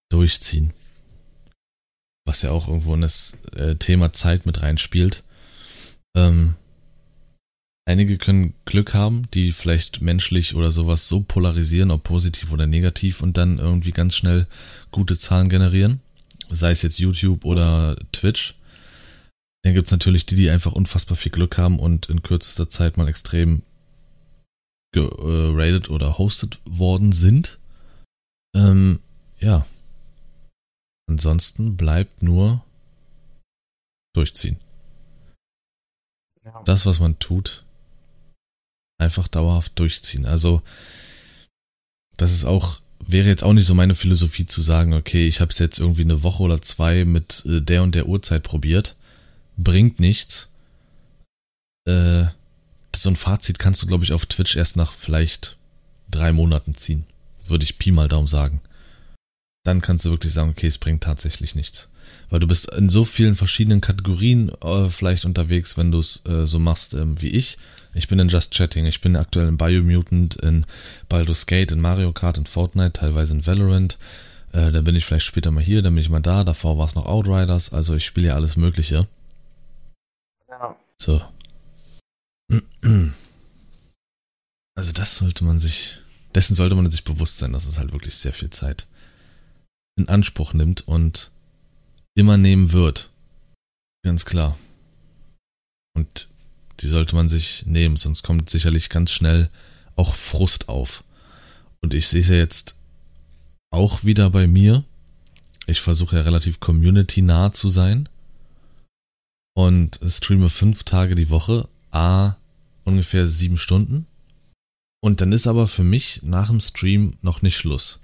durchziehen. 0.09 0.71
Was 2.25 2.43
ja 2.43 2.51
auch 2.51 2.67
irgendwo 2.67 2.93
in 2.93 3.01
das 3.01 3.35
äh, 3.55 3.75
Thema 3.75 4.13
Zeit 4.13 4.45
mit 4.45 4.61
reinspielt. 4.61 5.23
Ähm, 6.15 6.55
einige 7.85 8.17
können 8.17 8.53
Glück 8.65 8.93
haben, 8.93 9.23
die 9.33 9.51
vielleicht 9.53 10.01
menschlich 10.01 10.55
oder 10.55 10.71
sowas 10.71 11.07
so 11.07 11.21
polarisieren, 11.21 11.91
ob 11.91 12.03
positiv 12.03 12.51
oder 12.51 12.67
negativ, 12.67 13.21
und 13.21 13.37
dann 13.37 13.59
irgendwie 13.59 13.91
ganz 13.91 14.15
schnell 14.15 14.45
gute 14.91 15.17
Zahlen 15.17 15.49
generieren. 15.49 16.01
Sei 16.49 16.71
es 16.71 16.83
jetzt 16.83 16.99
YouTube 16.99 17.45
oder 17.45 17.97
Twitch. 18.11 18.55
Dann 19.67 19.73
gibt's 19.73 19.91
natürlich 19.91 20.25
die, 20.25 20.35
die 20.35 20.49
einfach 20.49 20.71
unfassbar 20.71 21.17
viel 21.17 21.33
Glück 21.33 21.57
haben 21.57 21.77
und 21.77 22.07
in 22.07 22.23
kürzester 22.23 22.69
Zeit 22.69 22.95
mal 22.95 23.09
extrem 23.09 23.63
geradet 24.93 25.89
oder 25.89 26.17
hosted 26.17 26.61
worden 26.63 27.11
sind. 27.11 27.59
Ähm, 28.55 29.01
ja. 29.41 29.65
Ansonsten 31.09 31.75
bleibt 31.75 32.23
nur 32.23 32.63
durchziehen. 34.15 34.55
Ja. 36.45 36.61
Das, 36.63 36.85
was 36.85 37.01
man 37.01 37.19
tut, 37.19 37.65
einfach 38.99 39.27
dauerhaft 39.27 39.77
durchziehen. 39.79 40.25
Also, 40.25 40.61
das 42.15 42.31
ist 42.31 42.45
auch, 42.45 42.79
wäre 42.99 43.27
jetzt 43.27 43.43
auch 43.43 43.51
nicht 43.51 43.65
so 43.65 43.75
meine 43.75 43.95
Philosophie 43.95 44.45
zu 44.45 44.61
sagen, 44.61 44.93
okay, 44.93 45.27
ich 45.27 45.41
habe 45.41 45.51
es 45.51 45.59
jetzt 45.59 45.77
irgendwie 45.77 46.03
eine 46.03 46.23
Woche 46.23 46.43
oder 46.43 46.61
zwei 46.61 47.03
mit 47.03 47.43
äh, 47.45 47.61
der 47.61 47.83
und 47.83 47.95
der 47.95 48.07
Uhrzeit 48.07 48.43
probiert, 48.43 48.95
bringt 49.57 49.99
nichts. 49.99 50.49
Äh, 51.85 52.25
so 52.95 53.09
ein 53.09 53.15
Fazit 53.15 53.59
kannst 53.59 53.81
du, 53.81 53.87
glaube 53.87 54.03
ich, 54.03 54.13
auf 54.13 54.25
Twitch 54.25 54.55
erst 54.55 54.75
nach 54.75 54.91
vielleicht 54.91 55.57
drei 56.09 56.31
Monaten 56.31 56.75
ziehen 56.75 57.05
würde 57.49 57.63
ich 57.63 57.77
Pi 57.77 57.91
mal 57.91 58.07
Daumen 58.07 58.27
sagen. 58.27 58.61
Dann 59.63 59.81
kannst 59.81 60.05
du 60.05 60.11
wirklich 60.11 60.33
sagen, 60.33 60.51
okay, 60.51 60.67
es 60.67 60.77
bringt 60.77 61.03
tatsächlich 61.03 61.55
nichts. 61.55 61.89
Weil 62.29 62.39
du 62.39 62.47
bist 62.47 62.71
in 62.71 62.89
so 62.89 63.03
vielen 63.03 63.35
verschiedenen 63.35 63.81
Kategorien 63.81 64.51
äh, 64.61 64.89
vielleicht 64.89 65.25
unterwegs, 65.25 65.77
wenn 65.77 65.91
du 65.91 65.99
es 65.99 66.25
äh, 66.25 66.45
so 66.45 66.59
machst 66.59 66.93
ähm, 66.93 67.21
wie 67.21 67.29
ich. 67.29 67.57
Ich 67.93 68.07
bin 68.07 68.19
in 68.19 68.29
Just 68.29 68.53
Chatting, 68.53 68.85
ich 68.85 69.01
bin 69.01 69.15
aktuell 69.15 69.47
in 69.47 69.57
Biomutant, 69.57 70.35
in 70.35 70.65
Baldur's 71.09 71.47
Gate, 71.47 71.71
in 71.71 71.81
Mario 71.81 72.13
Kart, 72.13 72.37
in 72.37 72.45
Fortnite, 72.45 72.93
teilweise 72.93 73.33
in 73.33 73.45
Valorant. 73.45 73.97
Äh, 74.53 74.71
dann 74.71 74.83
bin 74.83 74.95
ich 74.95 75.03
vielleicht 75.03 75.25
später 75.25 75.51
mal 75.51 75.63
hier, 75.63 75.81
dann 75.81 75.95
bin 75.95 76.01
ich 76.01 76.09
mal 76.09 76.21
da. 76.21 76.43
Davor 76.43 76.77
war 76.77 76.85
es 76.85 76.95
noch 76.95 77.05
Outriders, 77.05 77.73
also 77.73 77.95
ich 77.95 78.05
spiele 78.05 78.27
ja 78.27 78.35
alles 78.35 78.55
Mögliche. 78.55 79.07
So. 81.01 81.21
Also 84.79 84.91
das 84.91 85.17
sollte 85.17 85.43
man 85.43 85.57
sich 85.59 86.03
dessen 86.37 86.53
sollte 86.53 86.75
man 86.75 86.89
sich 86.91 87.03
bewusst 87.03 87.39
sein, 87.39 87.51
dass 87.51 87.65
es 87.65 87.79
halt 87.79 87.93
wirklich 87.93 88.15
sehr 88.15 88.31
viel 88.31 88.51
Zeit 88.51 88.87
in 89.97 90.07
Anspruch 90.07 90.53
nimmt 90.53 90.87
und 90.87 91.31
immer 92.13 92.37
nehmen 92.37 92.71
wird. 92.73 93.09
Ganz 94.05 94.23
klar. 94.23 94.55
Und 95.95 96.29
die 96.79 96.87
sollte 96.87 97.15
man 97.15 97.27
sich 97.27 97.65
nehmen, 97.65 97.97
sonst 97.97 98.21
kommt 98.21 98.51
sicherlich 98.51 98.89
ganz 98.89 99.11
schnell 99.11 99.49
auch 99.95 100.13
Frust 100.13 100.69
auf. 100.69 101.03
Und 101.81 101.95
ich 101.95 102.07
sehe 102.07 102.21
es 102.21 102.29
ja 102.29 102.35
jetzt 102.35 102.75
auch 103.71 104.03
wieder 104.03 104.29
bei 104.29 104.45
mir. 104.45 104.83
Ich 105.65 105.81
versuche 105.81 106.17
ja 106.17 106.21
relativ 106.21 106.59
community-nah 106.59 107.51
zu 107.51 107.69
sein. 107.69 108.07
Und 109.57 109.99
streame 110.05 110.51
fünf 110.51 110.83
Tage 110.83 111.15
die 111.15 111.31
Woche, 111.31 111.67
a 111.89 112.35
ungefähr 112.83 113.27
sieben 113.27 113.57
Stunden. 113.57 114.05
Und 115.01 115.19
dann 115.19 115.31
ist 115.31 115.47
aber 115.47 115.65
für 115.65 115.83
mich 115.83 116.19
nach 116.21 116.49
dem 116.49 116.61
Stream 116.61 117.13
noch 117.23 117.41
nicht 117.41 117.57
Schluss. 117.57 117.99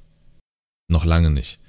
Noch 0.87 1.05
lange 1.05 1.29
nicht. 1.29 1.59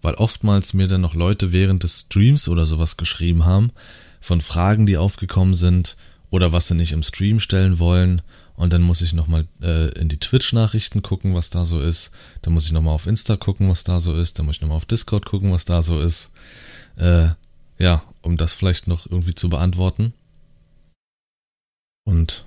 Weil 0.00 0.14
oftmals 0.14 0.72
mir 0.72 0.88
dann 0.88 1.02
noch 1.02 1.14
Leute 1.14 1.52
während 1.52 1.82
des 1.82 2.06
Streams 2.06 2.48
oder 2.48 2.64
sowas 2.64 2.96
geschrieben 2.96 3.44
haben, 3.44 3.72
von 4.22 4.40
Fragen, 4.40 4.86
die 4.86 4.96
aufgekommen 4.96 5.54
sind 5.54 5.98
oder 6.30 6.52
was 6.52 6.68
sie 6.68 6.74
nicht 6.74 6.92
im 6.92 7.02
Stream 7.02 7.38
stellen 7.38 7.78
wollen. 7.78 8.22
Und 8.54 8.72
dann 8.72 8.80
muss 8.80 9.02
ich 9.02 9.12
nochmal 9.12 9.46
äh, 9.60 9.88
in 9.98 10.08
die 10.08 10.18
Twitch-Nachrichten 10.18 11.02
gucken, 11.02 11.34
was 11.34 11.50
da 11.50 11.66
so 11.66 11.78
ist. 11.78 12.10
Dann 12.40 12.54
muss 12.54 12.64
ich 12.64 12.72
nochmal 12.72 12.94
auf 12.94 13.06
Insta 13.06 13.36
gucken, 13.36 13.68
was 13.68 13.84
da 13.84 14.00
so 14.00 14.18
ist. 14.18 14.38
Dann 14.38 14.46
muss 14.46 14.56
ich 14.56 14.62
nochmal 14.62 14.78
auf 14.78 14.86
Discord 14.86 15.26
gucken, 15.26 15.52
was 15.52 15.66
da 15.66 15.82
so 15.82 16.00
ist. 16.00 16.30
Äh, 16.96 17.28
ja, 17.78 18.02
um 18.22 18.36
das 18.36 18.54
vielleicht 18.54 18.86
noch 18.86 19.06
irgendwie 19.06 19.34
zu 19.34 19.48
beantworten. 19.48 20.14
Und 22.04 22.44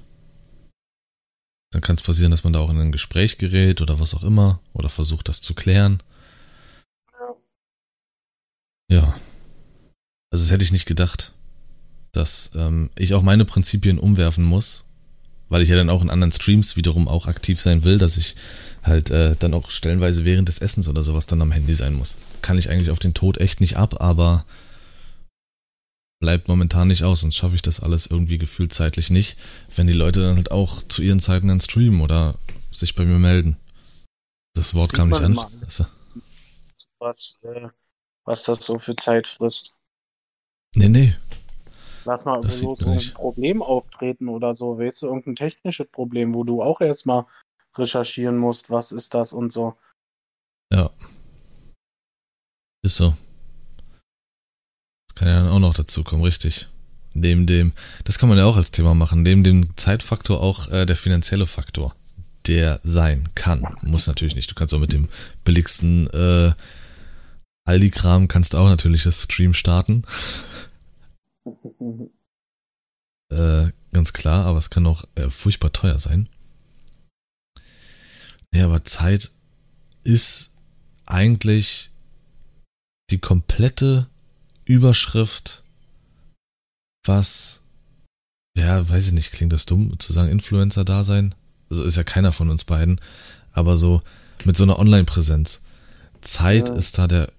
dann 1.72 1.82
kann 1.82 1.96
es 1.96 2.02
passieren, 2.02 2.32
dass 2.32 2.44
man 2.44 2.54
da 2.54 2.60
auch 2.60 2.72
in 2.72 2.80
ein 2.80 2.92
Gespräch 2.92 3.38
gerät 3.38 3.82
oder 3.82 4.00
was 4.00 4.16
auch 4.16 4.24
immer 4.24 4.60
oder 4.74 4.90
versucht, 4.90 5.30
das 5.30 5.42
zu 5.42 5.54
klären. 5.54 6.02
Ja. 8.90 9.16
Also 10.32 10.46
das 10.46 10.52
hätte 10.52 10.64
ich 10.64 10.72
nicht 10.72 10.88
gedacht, 10.88 11.34
dass 12.12 12.52
ähm, 12.56 12.90
ich 12.98 13.14
auch 13.14 13.22
meine 13.22 13.46
Prinzipien 13.46 14.00
umwerfen 14.00 14.44
muss, 14.44 14.86
weil 15.50 15.62
ich 15.62 15.70
ja 15.70 15.76
dann 15.76 15.90
auch 15.90 16.02
in 16.02 16.10
anderen 16.10 16.32
Streams 16.32 16.76
wiederum 16.76 17.08
auch 17.08 17.28
aktiv 17.28 17.62
sein 17.62 17.84
will, 17.84 17.98
dass 17.98 18.18
ich 18.18 18.36
halt 18.84 19.12
äh, 19.12 19.36
dann 19.38 19.54
auch 19.54 19.70
stellenweise 19.70 20.26
während 20.26 20.48
des 20.48 20.60
Essens 20.60 20.88
oder 20.88 21.04
sowas 21.04 21.28
dann 21.28 21.42
am 21.42 21.52
Handy 21.52 21.74
sein 21.74 21.94
muss. 21.94 22.18
Kann 22.42 22.58
ich 22.58 22.70
eigentlich 22.70 22.90
auf 22.90 23.00
den 23.00 23.14
Tod 23.14 23.38
echt 23.38 23.62
nicht 23.62 23.78
ab, 23.78 24.02
aber 24.02 24.46
bleibt 26.20 26.48
momentan 26.48 26.90
nicht 26.90 27.04
aus, 27.04 27.22
sonst 27.22 27.38
schaffe 27.38 27.56
ich 27.56 27.62
das 27.62 27.80
alles 27.80 28.08
irgendwie 28.08 28.38
gefühlt 28.38 28.74
zeitlich 28.74 29.10
nicht, 29.10 29.38
wenn 29.76 29.88
die 29.88 29.94
Leute 29.94 30.22
dann 30.22 30.36
halt 30.36 30.52
auch 30.52 30.84
zu 30.88 31.02
ihren 31.02 31.20
Zeiten 31.20 31.48
dann 31.48 31.62
streamen 31.62 32.02
oder 32.02 32.36
sich 32.72 32.96
bei 32.96 33.06
mir 33.06 33.20
melden. 33.20 33.58
Das 34.54 34.76
Wort 34.76 34.94
kam 34.94 35.10
nicht 35.10 35.22
an. 35.22 35.38
Was, 37.00 37.44
äh, 37.44 37.70
was 38.26 38.44
das 38.44 38.66
so 38.66 38.78
für 38.78 38.96
Zeit 38.96 39.26
frisst. 39.26 39.76
Nee, 40.76 40.90
nee. 40.90 41.16
Lass 42.04 42.26
mal 42.26 42.42
das 42.42 42.60
so, 42.60 42.76
so 42.76 42.90
ein 42.90 43.14
Problem 43.14 43.62
auftreten 43.62 44.28
oder 44.28 44.54
so, 44.54 44.78
weißt 44.78 45.04
du, 45.04 45.08
irgendein 45.08 45.36
technisches 45.36 45.88
Problem, 45.88 46.34
wo 46.34 46.44
du 46.44 46.62
auch 46.62 46.82
erstmal 46.82 47.26
recherchieren 47.78 48.38
musst, 48.38 48.70
was 48.70 48.92
ist 48.92 49.14
das 49.14 49.32
und 49.32 49.54
so. 49.54 49.78
Ja. 50.72 50.92
Ist 52.82 52.98
so. 52.98 53.14
Kann 55.20 55.28
ja 55.28 55.42
dann 55.42 55.50
auch 55.50 55.60
noch 55.60 55.74
dazu 55.74 56.06
kommen, 56.06 56.24
richtig. 56.24 56.70
Neben 57.14 57.46
dem, 57.46 57.74
das 58.06 58.18
kann 58.20 58.30
man 58.30 58.38
ja 58.38 58.46
auch 58.46 58.56
als 58.56 58.72
Thema 58.72 58.94
machen, 58.94 59.22
neben 59.22 59.44
dem 59.44 59.76
Zeitfaktor 59.76 60.40
auch 60.40 60.70
äh, 60.70 60.86
der 60.86 60.96
finanzielle 60.96 61.46
Faktor, 61.46 61.94
der 62.48 62.80
sein 62.84 63.28
kann. 63.36 63.68
Muss 63.82 64.08
natürlich 64.08 64.36
nicht. 64.36 64.50
Du 64.50 64.56
kannst 64.56 64.74
auch 64.74 64.80
mit 64.80 64.94
dem 64.94 65.10
billigsten 65.44 66.10
äh, 66.12 66.54
Aldi-Kram 67.66 68.30
kannst 68.30 68.56
auch 68.56 68.70
natürlich 68.70 69.04
das 69.04 69.24
Stream 69.24 69.54
starten. 69.54 70.04
äh, 73.30 73.68
ganz 73.92 74.14
klar, 74.14 74.46
aber 74.46 74.58
es 74.58 74.70
kann 74.70 74.88
auch 74.88 75.04
äh, 75.16 75.30
furchtbar 75.30 75.74
teuer 75.74 76.00
sein. 76.00 76.30
Ja, 78.54 78.68
aber 78.68 78.86
Zeit 78.86 79.32
ist 80.06 80.54
eigentlich 81.06 81.92
die 83.10 83.20
komplette 83.20 84.09
Überschrift, 84.70 85.64
was, 87.04 87.62
ja, 88.56 88.88
weiß 88.88 89.08
ich 89.08 89.14
nicht, 89.14 89.32
klingt 89.32 89.52
das 89.52 89.66
dumm, 89.66 90.00
zu 90.00 90.14
sagen 90.14 90.30
Influencer 90.30 90.86
da 90.86 91.04
sein? 91.04 91.34
Also 91.72 91.84
ist 91.84 91.98
ja 91.98 92.04
keiner 92.04 92.34
von 92.34 92.52
uns 92.52 92.66
beiden, 92.66 93.02
aber 93.52 93.78
so 93.78 94.04
mit 94.46 94.58
so 94.58 94.64
einer 94.64 94.78
Online-Präsenz. 94.78 95.62
Zeit 96.22 96.70
ja. 96.70 96.76
ist 96.76 97.00
da 97.00 97.08
der 97.08 97.32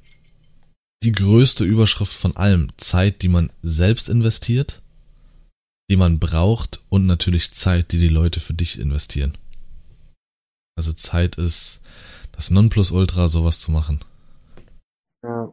die 1.05 1.13
größte 1.13 1.65
Überschrift 1.65 2.13
von 2.13 2.37
allem. 2.37 2.69
Zeit, 2.79 3.23
die 3.23 3.29
man 3.29 3.51
selbst 3.63 4.09
investiert, 4.09 4.83
die 5.89 5.97
man 5.97 6.19
braucht 6.19 6.81
und 6.89 7.07
natürlich 7.07 7.53
Zeit, 7.53 7.93
die 7.93 8.01
die 8.01 8.09
Leute 8.09 8.41
für 8.41 8.55
dich 8.55 8.79
investieren. 8.79 9.39
Also 10.77 10.93
Zeit 10.93 11.37
ist 11.37 11.81
das 12.33 12.51
Nonplusultra, 12.51 13.29
sowas 13.29 13.61
zu 13.61 13.71
machen. 13.71 14.01
Ja, 15.23 15.53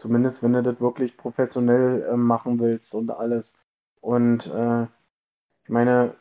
zumindest 0.00 0.42
wenn 0.42 0.54
du 0.54 0.62
das 0.62 0.80
wirklich 0.80 1.16
professionell 1.16 2.02
äh, 2.02 2.16
machen 2.16 2.58
willst 2.58 2.94
und 2.94 3.10
alles. 3.10 3.54
Und 4.00 4.46
äh, 4.46 4.84
ich 5.64 5.68
meine, 5.68 6.14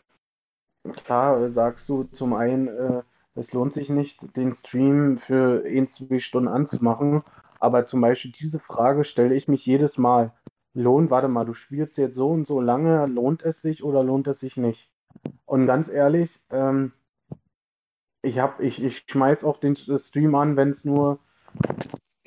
klar 1.06 1.50
sagst 1.50 1.88
du 1.90 2.04
zum 2.04 2.34
einen, 2.34 2.68
äh, 2.68 3.04
es 3.36 3.54
lohnt 3.54 3.74
sich 3.74 3.90
nicht, 3.90 4.36
den 4.36 4.54
Stream 4.54 5.18
für 5.18 5.64
ein, 5.66 5.88
zwei 5.88 6.20
Stunden 6.20 6.50
anzumachen, 6.50 7.24
aber 7.60 7.86
zum 7.86 8.02
Beispiel 8.02 8.32
diese 8.32 8.60
Frage 8.60 9.06
stelle 9.06 9.36
ich 9.36 9.48
mich 9.48 9.66
jedes 9.66 9.98
Mal. 9.98 10.34
Lohnt, 10.74 11.10
warte 11.10 11.30
mal, 11.30 11.46
du 11.46 11.54
spielst 11.54 11.98
jetzt 11.98 12.16
so 12.16 12.30
und 12.30 12.48
so 12.48 12.60
lange, 12.62 13.06
lohnt 13.08 13.44
es 13.44 13.62
sich 13.62 13.84
oder 13.84 14.04
lohnt 14.04 14.28
es 14.28 14.40
sich 14.40 14.58
nicht? 14.58 14.92
Und 15.46 15.68
ganz 15.68 15.88
ehrlich, 15.88 16.30
ähm, 16.52 16.92
ich 18.22 18.40
hab, 18.40 18.60
ich, 18.60 18.84
ich 18.84 19.06
schmeiß 19.08 19.44
auch 19.44 19.58
den 19.58 19.76
Stream 19.76 20.36
an, 20.36 20.58
wenn 20.58 20.70
es 20.70 20.84
nur, 20.84 21.20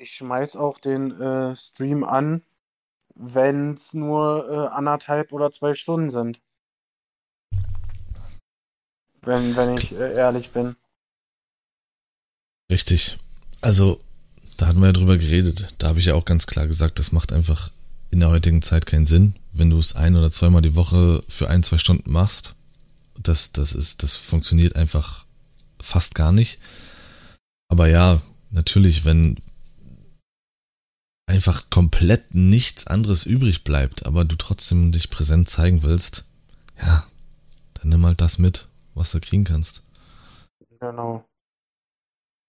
ich 0.03 0.11
schmeiß 0.11 0.55
auch 0.55 0.77
den 0.77 1.19
äh, 1.19 1.55
Stream 1.55 2.03
an, 2.03 2.43
wenn 3.15 3.73
es 3.73 3.93
nur 3.93 4.49
äh, 4.49 4.75
anderthalb 4.75 5.31
oder 5.31 5.51
zwei 5.51 5.73
Stunden 5.73 6.09
sind. 6.09 6.41
Wenn, 9.21 9.55
wenn 9.55 9.77
ich 9.77 9.93
äh, 9.93 10.13
ehrlich 10.13 10.51
bin. 10.51 10.75
Richtig. 12.69 13.17
Also 13.61 13.99
da 14.57 14.67
hatten 14.67 14.79
wir 14.79 14.87
ja 14.87 14.93
drüber 14.93 15.17
geredet. 15.17 15.73
Da 15.77 15.87
habe 15.87 15.99
ich 15.99 16.05
ja 16.05 16.15
auch 16.15 16.25
ganz 16.25 16.45
klar 16.47 16.67
gesagt, 16.67 16.99
das 16.99 17.11
macht 17.11 17.31
einfach 17.31 17.71
in 18.11 18.19
der 18.19 18.29
heutigen 18.29 18.61
Zeit 18.61 18.85
keinen 18.85 19.07
Sinn, 19.07 19.35
wenn 19.53 19.69
du 19.69 19.79
es 19.79 19.95
ein 19.95 20.15
oder 20.15 20.31
zweimal 20.31 20.61
die 20.61 20.75
Woche 20.75 21.23
für 21.27 21.49
ein, 21.49 21.63
zwei 21.63 21.77
Stunden 21.77 22.11
machst. 22.11 22.55
Das, 23.17 23.53
das 23.53 23.73
ist, 23.73 24.03
das 24.03 24.17
funktioniert 24.17 24.75
einfach 24.75 25.25
fast 25.79 26.13
gar 26.13 26.31
nicht. 26.31 26.59
Aber 27.69 27.87
ja, 27.87 28.21
natürlich, 28.51 29.05
wenn 29.05 29.37
einfach 31.25 31.69
komplett 31.69 32.33
nichts 32.35 32.87
anderes 32.87 33.25
übrig 33.25 33.63
bleibt, 33.63 34.05
aber 34.05 34.25
du 34.25 34.35
trotzdem 34.35 34.91
dich 34.91 35.09
präsent 35.09 35.49
zeigen 35.49 35.83
willst, 35.83 36.25
ja, 36.79 37.05
dann 37.75 37.89
nimm 37.89 38.05
halt 38.05 38.21
das 38.21 38.37
mit, 38.37 38.67
was 38.93 39.11
du 39.11 39.19
kriegen 39.19 39.43
kannst. 39.43 39.83
Genau. 40.79 41.25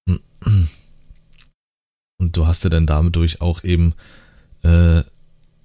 Und 2.19 2.37
du 2.37 2.47
hast 2.47 2.65
ja 2.65 2.71
dann 2.71 2.87
dadurch 2.87 3.41
auch 3.41 3.65
eben 3.65 3.95
äh, 4.63 5.03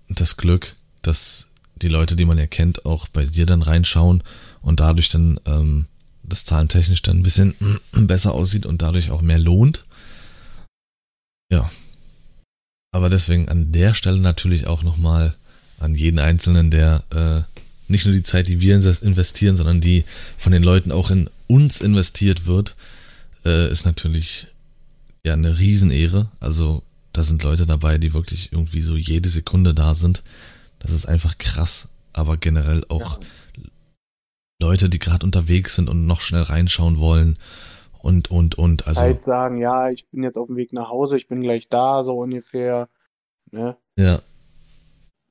das 0.10 0.38
Glück, 0.38 0.76
dass 1.02 1.48
die 1.76 1.88
Leute, 1.88 2.16
die 2.16 2.26
man 2.26 2.38
ja 2.38 2.48
kennt, 2.48 2.86
auch 2.86 3.08
bei 3.08 3.26
dir 3.26 3.46
dann 3.46 3.62
reinschauen 3.62 4.24
und 4.62 4.80
dadurch 4.80 5.10
dann 5.10 5.40
ähm, 5.46 5.88
das 6.24 6.46
zahlentechnisch 6.46 7.02
dann 7.02 7.20
ein 7.20 7.24
bisschen 7.24 7.56
besser 7.94 8.34
aussieht 8.34 8.66
und 8.66 8.82
dadurch 8.82 9.12
auch 9.12 9.22
mehr 9.22 9.40
lohnt. 9.40 9.86
Ja. 11.52 11.70
Aber 12.92 13.10
deswegen 13.10 13.50
an 13.50 13.72
der 13.72 13.94
Stelle 13.94 14.20
natürlich 14.20 14.68
auch 14.68 14.84
nochmal 14.84 15.36
an 15.80 15.96
jeden 15.96 16.20
Einzelnen, 16.20 16.72
der 16.72 17.04
äh, 17.12 17.42
nicht 17.88 18.06
nur 18.06 18.14
die 18.14 18.24
Zeit, 18.24 18.48
die 18.48 18.62
wir 18.62 18.76
investieren, 18.76 19.56
sondern 19.56 19.82
die 19.82 20.04
von 20.38 20.52
den 20.52 20.64
Leuten 20.64 20.92
auch 20.92 21.12
in 21.12 21.30
uns 21.48 21.82
investiert 21.82 22.46
wird, 22.46 22.76
äh, 23.46 23.72
ist 23.72 23.86
natürlich 23.86 24.48
ja 25.24 25.34
eine 25.34 25.60
Riesenehre. 25.60 26.30
Also 26.40 26.84
da 27.14 27.24
sind 27.24 27.44
Leute 27.44 27.66
dabei, 27.66 27.98
die 27.98 28.14
wirklich 28.14 28.52
irgendwie 28.52 28.82
so 28.82 28.96
jede 28.96 29.30
Sekunde 29.30 29.74
da 29.74 29.94
sind. 29.94 30.24
Das 30.80 30.92
ist 30.92 31.06
einfach 31.06 31.38
krass. 31.38 31.90
Aber 32.14 32.38
generell 32.38 32.84
auch 32.90 33.20
ja. 33.20 33.64
Leute, 34.62 34.90
die 34.90 35.00
gerade 35.00 35.26
unterwegs 35.26 35.76
sind 35.76 35.90
und 35.90 36.06
noch 36.06 36.22
schnell 36.22 36.44
reinschauen 36.44 36.98
wollen 36.98 37.38
und 38.02 38.32
und 38.32 38.58
und. 38.58 38.88
Also 38.88 39.02
halt 39.02 39.24
sagen, 39.24 39.58
ja, 39.58 39.90
ich 39.90 40.08
bin 40.10 40.24
jetzt 40.24 40.38
auf 40.38 40.48
dem 40.48 40.56
Weg 40.56 40.74
nach 40.74 40.90
Hause, 40.90 41.18
ich 41.18 41.28
bin 41.28 41.42
gleich 41.42 41.70
da, 41.70 42.04
so 42.04 42.18
ungefähr. 42.20 42.90
Ne? 43.52 43.78
Ja. 43.98 44.20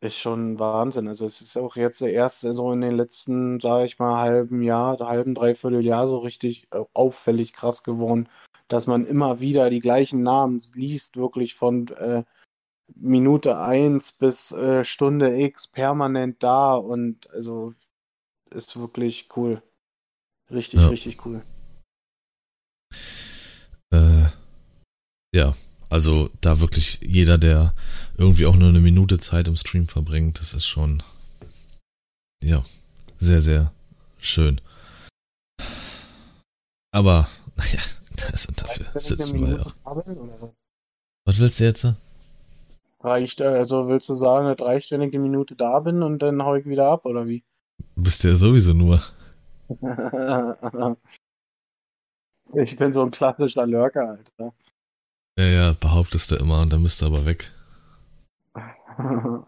Ist 0.01 0.19
schon 0.19 0.59
Wahnsinn. 0.59 1.09
Also 1.09 1.27
es 1.27 1.41
ist 1.41 1.57
auch 1.57 1.77
jetzt 1.77 2.01
der 2.01 2.13
erste 2.13 2.53
so 2.55 2.73
in 2.73 2.81
den 2.81 2.93
letzten, 2.93 3.59
sage 3.59 3.87
ich 3.87 3.99
mal, 3.99 4.19
halben 4.19 4.63
Jahr, 4.63 4.99
halben, 5.01 5.35
dreiviertel 5.35 5.85
Jahr 5.85 6.07
so 6.07 6.19
richtig 6.19 6.69
äh, 6.73 6.85
auffällig 6.93 7.53
krass 7.53 7.83
geworden 7.83 8.29
dass 8.69 8.87
man 8.87 9.07
immer 9.07 9.41
wieder 9.41 9.71
die 9.71 9.81
gleichen 9.81 10.23
Namen 10.23 10.61
liest, 10.75 11.17
wirklich 11.17 11.55
von 11.55 11.89
äh, 11.89 12.23
Minute 12.95 13.59
1 13.59 14.13
bis 14.13 14.53
äh, 14.53 14.85
Stunde 14.85 15.41
X 15.41 15.67
permanent 15.67 16.43
da 16.43 16.75
und 16.75 17.29
also 17.31 17.75
ist 18.51 18.79
wirklich 18.79 19.29
cool. 19.37 19.63
Richtig, 20.51 20.81
Ja. 20.81 20.89
richtig 20.89 21.25
cool. 21.27 21.43
Äh, 23.93 24.27
ja, 25.35 25.55
also 25.91 26.31
da 26.41 26.61
wirklich 26.61 27.01
jeder, 27.03 27.39
der 27.39 27.75
irgendwie 28.17 28.47
auch 28.47 28.57
nur 28.57 28.69
eine 28.69 28.81
Minute 28.81 29.19
Zeit 29.19 29.49
im 29.49 29.57
Stream 29.57 29.87
verbringt, 29.87 30.41
das 30.41 30.55
ist 30.55 30.67
schon, 30.67 31.03
ja, 32.43 32.65
sehr, 33.19 33.43
sehr 33.43 33.73
schön. 34.19 34.61
Aber, 36.93 37.29
ja, 37.57 37.81
das 38.17 38.45
sind 38.45 38.61
dafür 38.61 39.01
sitzen 39.01 39.45
eine 39.45 39.49
wir 39.49 39.59
ja 39.59 39.73
was? 41.29 41.39
Willst 41.39 41.61
du 41.61 41.65
jetzt? 41.65 41.87
Reicht, 43.01 43.43
also 43.43 43.89
willst 43.89 44.09
du 44.09 44.15
sagen, 44.15 44.47
dass 44.47 44.67
reicht, 44.67 44.91
wenn 44.91 45.03
ich 45.03 45.13
eine 45.15 45.23
Minute 45.23 45.55
da 45.55 45.79
bin 45.81 46.03
und 46.03 46.21
dann 46.21 46.43
hau 46.43 46.55
ich 46.55 46.65
wieder 46.65 46.89
ab, 46.89 47.05
oder 47.05 47.29
wie? 47.29 47.45
Du 47.95 48.03
bist 48.03 48.25
ja 48.25 48.35
sowieso 48.35 48.73
nur. 48.73 49.01
Ich 52.55 52.77
bin 52.77 52.93
so 52.93 53.03
ein 53.03 53.11
klassischer 53.11 53.67
Lurker, 53.67 54.11
Alter. 54.11 54.55
Ja, 55.39 55.45
ja, 55.45 55.73
behauptest 55.73 56.31
du 56.31 56.37
immer 56.37 56.61
und 56.61 56.73
dann 56.73 56.83
bist 56.83 57.03
du 57.03 57.07
aber 57.07 57.25
weg. 57.27 57.53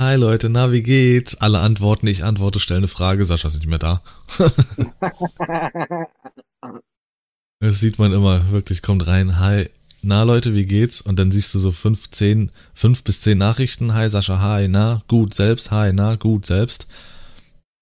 Hi 0.00 0.16
Leute, 0.16 0.48
na, 0.48 0.72
wie 0.72 0.82
geht's? 0.82 1.40
Alle 1.40 1.60
antworten, 1.60 2.06
ich 2.08 2.24
antworte, 2.24 2.58
stelle 2.58 2.78
eine 2.78 2.88
Frage, 2.88 3.24
Sascha 3.24 3.48
ist 3.48 3.56
nicht 3.56 3.68
mehr 3.68 3.78
da. 3.78 4.02
Das 7.60 7.78
sieht 7.78 8.00
man 8.00 8.12
immer, 8.12 8.50
wirklich, 8.50 8.82
kommt 8.82 9.06
rein, 9.06 9.38
hi, 9.38 9.70
na 10.02 10.24
Leute, 10.24 10.52
wie 10.52 10.66
geht's? 10.66 11.00
Und 11.00 11.20
dann 11.20 11.30
siehst 11.30 11.54
du 11.54 11.60
so 11.60 11.70
fünf, 11.70 12.10
zehn, 12.10 12.50
fünf 12.74 13.04
bis 13.04 13.20
zehn 13.20 13.38
Nachrichten, 13.38 13.94
hi 13.94 14.08
Sascha, 14.08 14.40
hi, 14.40 14.66
na, 14.66 15.04
gut 15.06 15.32
selbst, 15.32 15.70
hi, 15.70 15.92
na, 15.92 16.16
gut 16.16 16.44
selbst. 16.44 16.88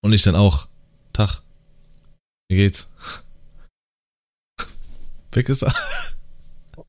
Und 0.02 0.12
ich 0.12 0.20
dann 0.20 0.36
auch, 0.36 0.68
Tag, 1.14 1.40
wie 2.50 2.56
geht's? 2.56 2.90
Weg 5.32 5.48
ist 5.48 5.62
er. 5.62 5.74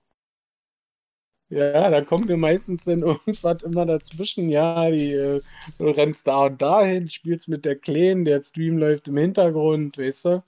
Ja, 1.51 1.91
da 1.91 2.01
kommt 2.03 2.27
mir 2.27 2.37
meistens 2.37 2.85
dann 2.85 3.01
irgendwas 3.01 3.63
immer 3.63 3.87
dazwischen. 3.87 4.49
Ja, 4.49 4.91
die, 4.91 5.13
äh, 5.13 5.43
du 5.79 5.85
rennst 5.85 6.27
da 6.27 6.47
und 6.47 6.61
dahin, 6.61 7.09
spielst 7.09 7.49
mit 7.49 7.65
der 7.65 7.77
Kleinen, 7.77 8.25
der 8.25 8.43
Stream 8.43 8.79
läuft 8.79 9.09
im 9.09 9.19
Hintergrund, 9.19 9.99
weißt 9.99 10.25
du? 10.25 10.45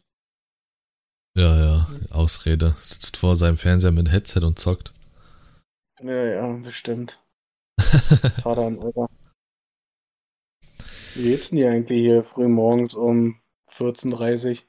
Ja, 1.37 1.57
ja, 1.59 1.87
Ausrede. 2.11 2.75
Sitzt 2.79 3.19
vor 3.19 3.37
seinem 3.37 3.59
Fernseher 3.59 3.93
mit 3.93 4.11
Headset 4.11 4.41
und 4.41 4.59
zockt. 4.59 4.93
Ja, 6.03 6.25
ja, 6.25 6.53
bestimmt. 6.55 7.23
Vater 7.79 8.67
und 8.67 8.79
Opa. 8.79 9.09
Wie 11.15 11.23
geht's 11.23 11.51
denn 11.51 11.59
dir 11.59 11.71
eigentlich 11.71 12.01
hier 12.01 12.23
früh 12.23 12.49
morgens 12.49 12.95
um 12.95 13.39
14.30 13.71 14.63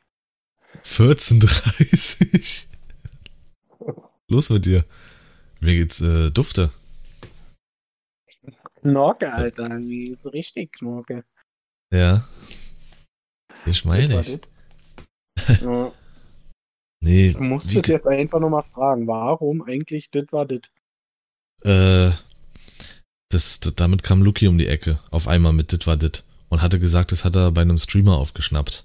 14.30 0.83 2.67
Los 4.29 4.49
mit 4.49 4.65
dir. 4.65 4.85
Mir 5.61 5.73
geht's 5.73 6.01
äh, 6.01 6.31
dufte. 6.31 6.69
Knorke, 8.81 9.33
Alter, 9.33 9.79
wie 9.79 10.17
so 10.21 10.29
richtig 10.29 10.73
Knorke. 10.73 11.23
Ja. 11.93 12.27
Ich 13.65 13.85
meine 13.85 14.13
Das 14.15 14.27
ich. 14.29 14.41
das. 15.35 15.61
Ja, 15.61 15.91
Nee, 16.99 17.31
du 17.31 17.39
musst 17.43 17.73
es 17.75 17.87
jetzt 17.87 18.07
einfach 18.07 18.39
nochmal 18.39 18.63
fragen, 18.73 19.05
warum 19.07 19.61
eigentlich 19.61 20.09
das 20.09 20.25
war 20.31 20.45
das? 20.47 20.61
Äh, 21.63 22.11
das, 23.29 23.59
d- 23.59 23.71
damit 23.75 24.01
kam 24.03 24.23
Luki 24.23 24.47
um 24.47 24.57
die 24.57 24.67
Ecke, 24.67 24.99
auf 25.11 25.27
einmal 25.27 25.53
mit 25.53 25.71
Dit 25.71 25.85
war 25.85 25.95
Dit. 25.95 26.23
Und 26.49 26.61
hatte 26.61 26.79
gesagt, 26.79 27.11
das 27.11 27.23
hat 27.23 27.35
er 27.35 27.51
bei 27.51 27.61
einem 27.61 27.77
Streamer 27.77 28.17
aufgeschnappt. 28.17 28.83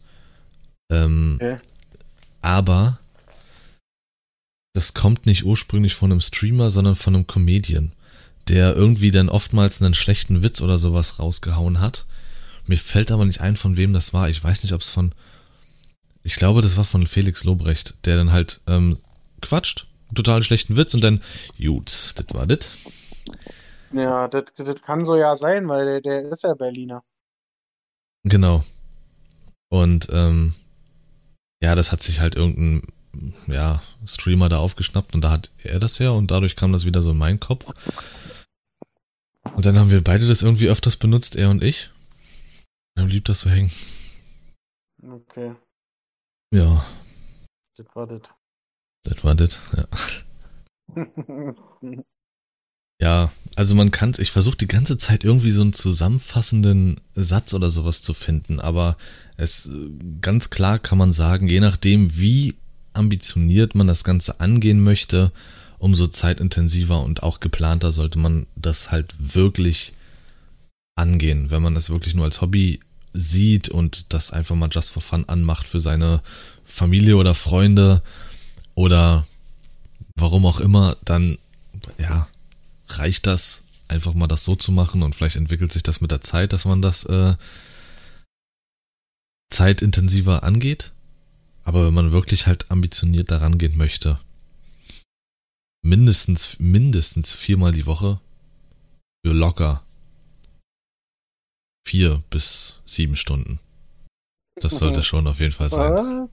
Ähm, 0.90 1.38
Okay. 1.40 1.58
Aber 2.42 2.98
das 4.74 4.94
kommt 4.94 5.26
nicht 5.26 5.44
ursprünglich 5.44 5.94
von 5.94 6.10
einem 6.10 6.20
Streamer, 6.20 6.70
sondern 6.70 6.94
von 6.94 7.14
einem 7.14 7.26
Comedian, 7.26 7.92
der 8.48 8.74
irgendwie 8.74 9.10
dann 9.10 9.28
oftmals 9.28 9.82
einen 9.82 9.94
schlechten 9.94 10.42
Witz 10.42 10.60
oder 10.60 10.78
sowas 10.78 11.18
rausgehauen 11.18 11.80
hat. 11.80 12.06
Mir 12.66 12.78
fällt 12.78 13.10
aber 13.10 13.24
nicht 13.24 13.40
ein, 13.40 13.56
von 13.56 13.76
wem 13.76 13.92
das 13.92 14.14
war. 14.14 14.28
Ich 14.28 14.42
weiß 14.42 14.62
nicht, 14.62 14.72
ob 14.72 14.80
es 14.80 14.90
von. 14.90 15.14
Ich 16.22 16.36
glaube, 16.36 16.62
das 16.62 16.76
war 16.76 16.84
von 16.84 17.06
Felix 17.06 17.44
Lobrecht, 17.44 18.06
der 18.06 18.16
dann 18.16 18.30
halt 18.30 18.60
ähm, 18.68 18.98
quatscht, 19.40 19.88
total 20.14 20.42
schlechten 20.42 20.76
Witz 20.76 20.94
und 20.94 21.02
dann, 21.02 21.20
gut, 21.58 22.12
das 22.14 22.26
war 22.32 22.46
das. 22.46 22.70
Ja, 23.92 24.28
das, 24.28 24.44
kann 24.82 25.04
so 25.04 25.16
ja 25.16 25.36
sein, 25.36 25.68
weil 25.68 25.84
der, 25.84 26.00
der 26.00 26.32
ist 26.32 26.44
ja 26.44 26.54
Berliner. 26.54 27.02
Genau. 28.22 28.64
Und 29.68 30.08
ähm, 30.12 30.54
ja, 31.62 31.74
das 31.74 31.92
hat 31.92 32.02
sich 32.02 32.20
halt 32.20 32.34
irgendein 32.34 32.82
ja, 33.46 33.82
Streamer 34.06 34.48
da 34.48 34.58
aufgeschnappt 34.58 35.14
und 35.14 35.20
da 35.22 35.30
hat 35.30 35.50
er 35.62 35.78
das 35.78 35.98
ja 35.98 36.10
und 36.10 36.30
dadurch 36.30 36.56
kam 36.56 36.72
das 36.72 36.84
wieder 36.84 37.02
so 37.02 37.12
in 37.12 37.18
meinen 37.18 37.40
Kopf. 37.40 37.72
Und 39.54 39.66
dann 39.66 39.78
haben 39.78 39.90
wir 39.90 40.02
beide 40.02 40.26
das 40.26 40.42
irgendwie 40.42 40.68
öfters 40.68 40.96
benutzt, 40.96 41.36
er 41.36 41.50
und 41.50 41.62
ich. 41.62 41.90
Dann 42.94 43.08
blieb 43.08 43.24
das 43.24 43.40
so 43.40 43.50
hängen. 43.50 43.70
Okay, 45.02 45.54
Ja, 46.52 46.84
das 47.76 47.86
war 47.94 48.06
das. 48.06 48.22
das 49.04 49.24
war 49.24 49.34
das. 49.34 49.60
Ja. 49.76 49.86
Ja, 53.02 53.32
also 53.56 53.74
man 53.74 53.90
kann 53.90 54.14
ich 54.16 54.30
versuche 54.30 54.56
die 54.56 54.68
ganze 54.68 54.96
Zeit 54.96 55.24
irgendwie 55.24 55.50
so 55.50 55.62
einen 55.62 55.72
zusammenfassenden 55.72 57.00
Satz 57.16 57.52
oder 57.52 57.68
sowas 57.68 58.00
zu 58.00 58.14
finden, 58.14 58.60
aber 58.60 58.96
es 59.36 59.68
ganz 60.20 60.50
klar 60.50 60.78
kann 60.78 60.98
man 60.98 61.12
sagen, 61.12 61.48
je 61.48 61.58
nachdem 61.58 62.16
wie 62.16 62.54
ambitioniert 62.92 63.74
man 63.74 63.88
das 63.88 64.04
Ganze 64.04 64.38
angehen 64.38 64.80
möchte, 64.80 65.32
umso 65.78 66.06
zeitintensiver 66.06 67.02
und 67.02 67.24
auch 67.24 67.40
geplanter 67.40 67.90
sollte 67.90 68.20
man 68.20 68.46
das 68.54 68.92
halt 68.92 69.12
wirklich 69.18 69.94
angehen. 70.94 71.50
Wenn 71.50 71.62
man 71.62 71.74
das 71.74 71.90
wirklich 71.90 72.14
nur 72.14 72.26
als 72.26 72.40
Hobby 72.40 72.78
sieht 73.12 73.68
und 73.68 74.12
das 74.14 74.30
einfach 74.30 74.54
mal 74.54 74.70
just 74.70 74.92
for 74.92 75.02
fun 75.02 75.24
anmacht 75.26 75.66
für 75.66 75.80
seine 75.80 76.20
Familie 76.64 77.16
oder 77.16 77.34
Freunde 77.34 78.00
oder 78.76 79.26
warum 80.14 80.46
auch 80.46 80.60
immer, 80.60 80.96
dann 81.04 81.36
ja, 81.98 82.28
reicht 82.98 83.26
das, 83.26 83.62
einfach 83.88 84.14
mal 84.14 84.26
das 84.26 84.44
so 84.44 84.56
zu 84.56 84.72
machen 84.72 85.02
und 85.02 85.14
vielleicht 85.14 85.36
entwickelt 85.36 85.72
sich 85.72 85.82
das 85.82 86.00
mit 86.00 86.10
der 86.10 86.20
Zeit, 86.20 86.52
dass 86.52 86.64
man 86.64 86.82
das 86.82 87.04
äh, 87.04 87.34
zeitintensiver 89.50 90.42
angeht. 90.42 90.92
Aber 91.64 91.86
wenn 91.86 91.94
man 91.94 92.12
wirklich 92.12 92.46
halt 92.46 92.70
ambitioniert 92.70 93.30
daran 93.30 93.58
gehen 93.58 93.76
möchte, 93.76 94.18
mindestens, 95.84 96.58
mindestens 96.58 97.34
viermal 97.34 97.72
die 97.72 97.86
Woche 97.86 98.20
für 99.24 99.32
locker 99.32 99.82
vier 101.86 102.22
bis 102.30 102.80
sieben 102.84 103.16
Stunden. 103.16 103.60
Das 104.56 104.78
sollte 104.78 105.02
schon 105.02 105.26
auf 105.26 105.40
jeden 105.40 105.52
Fall 105.52 105.70
sein. 105.70 106.28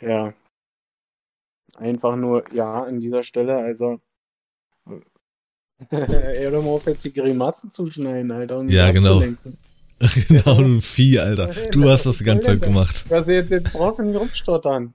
Ja. 0.00 0.32
Einfach 1.78 2.16
nur, 2.16 2.44
ja, 2.52 2.82
an 2.84 3.00
dieser 3.00 3.22
Stelle, 3.22 3.56
also. 3.56 4.00
Hör 5.90 6.62
mal 6.62 6.68
auf, 6.68 6.86
jetzt 6.86 7.04
die 7.04 7.12
Grimassen 7.12 7.70
zu 7.70 7.90
schneiden, 7.90 8.32
Alter. 8.32 8.58
Und 8.58 8.68
Ja, 8.68 8.90
genau. 8.90 9.22
genau, 10.28 10.58
du 10.58 10.80
Vieh, 10.80 11.18
Alter. 11.18 11.52
Du 11.70 11.88
hast 11.88 12.06
das 12.06 12.18
die 12.18 12.24
ganze 12.24 12.48
Zeit 12.48 12.62
gemacht. 12.62 13.06
Also 13.10 13.30
jetzt, 13.30 13.50
jetzt 13.50 13.72
brauchst 13.72 14.00
du 14.00 14.04
nicht 14.04 14.18
rumstottern. 14.18 14.94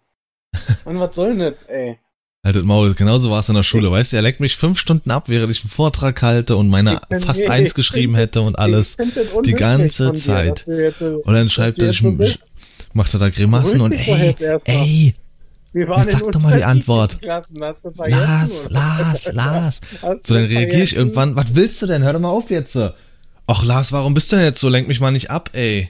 Mann, 0.85 0.99
was 0.99 1.15
soll 1.15 1.35
denn 1.35 1.39
das, 1.39 1.63
ey? 1.63 1.99
Haltet 2.45 2.65
Maul, 2.65 2.93
genauso 2.93 3.31
war 3.31 3.39
es 3.39 3.47
in 3.47 3.55
der 3.55 3.63
Schule, 3.63 3.89
weißt 3.89 4.11
du, 4.11 4.17
er 4.17 4.21
leckt 4.21 4.41
mich 4.41 4.57
fünf 4.57 4.77
Stunden 4.77 5.11
ab, 5.11 5.29
während 5.29 5.49
ich 5.49 5.61
einen 5.61 5.69
Vortrag 5.69 6.21
halte 6.21 6.57
und 6.57 6.67
meine 6.67 6.99
fast 7.21 7.39
nee, 7.39 7.47
eins 7.47 7.73
geschrieben 7.73 8.15
hätte 8.15 8.41
und 8.41 8.59
alles. 8.59 8.97
Die 9.45 9.53
ganze 9.53 10.11
dir, 10.11 10.17
Zeit. 10.17 10.65
jetzt, 10.67 11.01
Und 11.01 11.33
dann 11.33 11.49
schreibt 11.49 11.81
er, 11.81 11.93
so 11.93 12.13
macht 12.91 13.13
er 13.13 13.21
da 13.21 13.29
Grimassen 13.29 13.79
und 13.79 13.93
doch 13.93 13.99
ey, 13.99 14.35
ey, 14.65 15.15
Wir 15.73 15.87
waren 15.87 16.07
in 16.07 16.11
sag 16.11 16.31
doch 16.31 16.39
mal 16.39 16.55
die 16.55 16.63
Antwort. 16.63 17.19
Klassen? 17.19 17.55
Lars, 17.55 17.79
Lars. 19.33 19.81
Hast 20.03 20.27
So, 20.27 20.35
dann 20.35 20.45
reagiere 20.45 20.83
ich 20.83 20.95
irgendwann, 20.95 21.35
was 21.35 21.55
willst 21.55 21.81
du 21.81 21.87
denn? 21.87 22.03
Hör 22.03 22.13
doch 22.13 22.19
mal 22.19 22.29
auf 22.29 22.51
jetzt. 22.51 22.77
Ach, 23.47 23.63
Lars, 23.65 23.91
warum 23.91 24.13
bist 24.13 24.31
du 24.31 24.35
denn 24.35 24.45
jetzt 24.45 24.61
so? 24.61 24.69
Lenk 24.69 24.87
mich 24.87 25.01
mal 25.01 25.11
nicht 25.11 25.31
ab, 25.31 25.49
ey. 25.53 25.89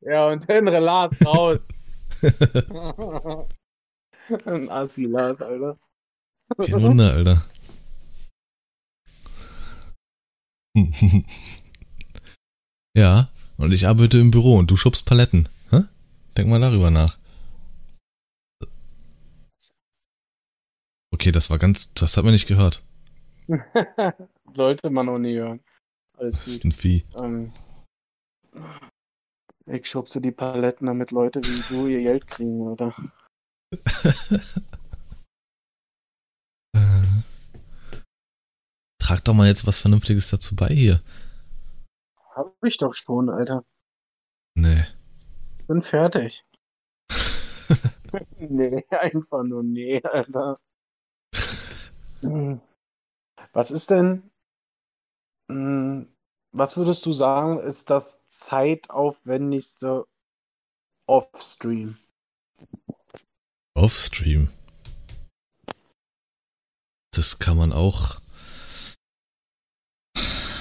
Ja, 0.00 0.28
und 0.28 0.48
dann 0.48 0.64
Lars 0.66 1.24
raus. 1.24 1.68
Ein 4.46 4.70
Assi, 4.70 5.04
Lars, 5.04 5.40
Alter. 5.40 5.78
Kein 6.58 6.82
Wunder, 6.82 7.12
Alter. 7.12 7.42
ja, 12.94 13.28
und 13.58 13.72
ich 13.72 13.86
arbeite 13.86 14.18
im 14.18 14.30
Büro 14.30 14.56
und 14.56 14.70
du 14.70 14.76
schubst 14.76 15.04
Paletten. 15.04 15.48
Hä? 15.70 15.80
Denk 16.36 16.48
mal 16.48 16.60
darüber 16.60 16.90
nach. 16.90 17.18
Okay, 21.18 21.32
das 21.32 21.50
war 21.50 21.58
ganz, 21.58 21.92
das 21.94 22.16
hat 22.16 22.22
man 22.22 22.32
nicht 22.32 22.46
gehört. 22.46 22.86
Sollte 24.52 24.88
man 24.88 25.08
auch 25.08 25.18
nie 25.18 25.34
hören. 25.34 25.60
Alles 26.16 26.36
Das 26.36 26.46
ist 26.46 26.64
ein 26.64 26.70
Vieh. 26.70 27.04
Ähm, 27.16 27.52
ich 29.66 29.84
schubse 29.88 30.20
die 30.20 30.30
Paletten, 30.30 30.86
damit 30.86 31.10
Leute 31.10 31.40
wie 31.42 31.74
du 31.74 31.88
ihr 31.88 31.98
Geld 31.98 32.28
kriegen, 32.28 32.60
oder? 32.60 32.94
Äh, 36.76 37.02
Trag 39.00 39.24
doch 39.24 39.34
mal 39.34 39.48
jetzt 39.48 39.66
was 39.66 39.80
Vernünftiges 39.80 40.30
dazu 40.30 40.54
bei 40.54 40.68
hier. 40.68 41.00
Hab 42.36 42.54
ich 42.62 42.76
doch 42.76 42.94
schon, 42.94 43.28
Alter. 43.28 43.64
Nee. 44.54 44.84
Bin 45.66 45.82
fertig. 45.82 46.44
Nee, 48.38 48.86
einfach 48.90 49.42
nur 49.42 49.62
nee, 49.62 50.00
Alter. 50.02 50.56
Hm. 52.20 52.60
Was 53.52 53.70
ist 53.70 53.90
denn, 53.90 54.30
hm, 55.50 56.06
was 56.52 56.76
würdest 56.76 57.04
du 57.06 57.12
sagen, 57.12 57.58
ist 57.58 57.90
das 57.90 58.24
zeitaufwendigste 58.26 60.06
Offstream? 61.06 61.96
Offstream. 63.74 64.48
Das 67.12 67.38
kann 67.38 67.56
man 67.56 67.72
auch 67.72 68.20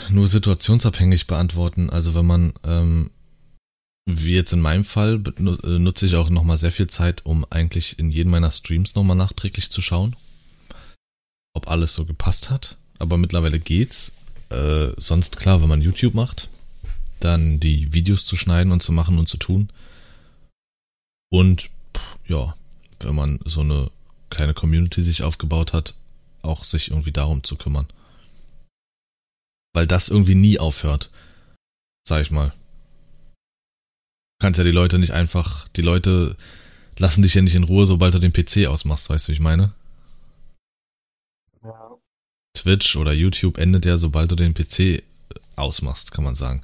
nur 0.09 0.27
situationsabhängig 0.27 1.27
beantworten. 1.27 1.89
Also 1.89 2.15
wenn 2.15 2.25
man, 2.25 2.53
ähm, 2.63 3.11
wie 4.09 4.35
jetzt 4.35 4.53
in 4.53 4.61
meinem 4.61 4.85
Fall, 4.85 5.21
äh, 5.37 5.79
nutze 5.79 6.05
ich 6.05 6.15
auch 6.15 6.29
nochmal 6.29 6.57
sehr 6.57 6.71
viel 6.71 6.87
Zeit, 6.87 7.25
um 7.25 7.45
eigentlich 7.49 7.99
in 7.99 8.11
jedem 8.11 8.31
meiner 8.31 8.51
Streams 8.51 8.95
nochmal 8.95 9.17
nachträglich 9.17 9.69
zu 9.69 9.81
schauen, 9.81 10.15
ob 11.57 11.67
alles 11.67 11.93
so 11.95 12.05
gepasst 12.05 12.49
hat. 12.49 12.77
Aber 12.99 13.17
mittlerweile 13.17 13.59
geht's. 13.59 14.13
Äh, 14.49 14.89
sonst 14.97 15.37
klar, 15.37 15.61
wenn 15.61 15.67
man 15.67 15.81
YouTube 15.81 16.13
macht, 16.13 16.49
dann 17.19 17.59
die 17.59 17.93
Videos 17.93 18.23
zu 18.25 18.35
schneiden 18.37 18.71
und 18.71 18.81
zu 18.81 18.91
machen 18.91 19.19
und 19.19 19.27
zu 19.27 19.37
tun. 19.37 19.69
Und 21.29 21.69
pff, 21.95 22.17
ja, 22.27 22.55
wenn 23.01 23.15
man 23.15 23.39
so 23.43 23.61
eine 23.61 23.91
kleine 24.29 24.53
Community 24.53 25.01
sich 25.01 25.23
aufgebaut 25.23 25.73
hat, 25.73 25.95
auch 26.41 26.63
sich 26.63 26.91
irgendwie 26.91 27.11
darum 27.11 27.43
zu 27.43 27.57
kümmern. 27.57 27.87
Weil 29.73 29.87
das 29.87 30.09
irgendwie 30.09 30.35
nie 30.35 30.59
aufhört, 30.59 31.09
sag 32.07 32.21
ich 32.21 32.31
mal. 32.31 32.49
Du 34.39 34.45
kannst 34.45 34.59
ja 34.59 34.63
die 34.63 34.71
Leute 34.71 34.99
nicht 34.99 35.11
einfach, 35.11 35.67
die 35.69 35.81
Leute 35.81 36.37
lassen 36.97 37.23
dich 37.23 37.33
ja 37.33 37.41
nicht 37.41 37.55
in 37.55 37.63
Ruhe, 37.63 37.85
sobald 37.85 38.13
du 38.13 38.19
den 38.19 38.33
PC 38.33 38.67
ausmachst, 38.67 39.09
weißt 39.09 39.27
du, 39.27 39.31
wie 39.31 39.35
ich 39.35 39.39
meine? 39.39 39.73
Twitch 42.57 42.95
oder 42.95 43.13
YouTube 43.13 43.57
endet 43.57 43.85
ja, 43.85 43.97
sobald 43.97 44.31
du 44.31 44.35
den 44.35 44.53
PC 44.53 45.03
ausmachst, 45.55 46.11
kann 46.11 46.23
man 46.23 46.35
sagen. 46.35 46.61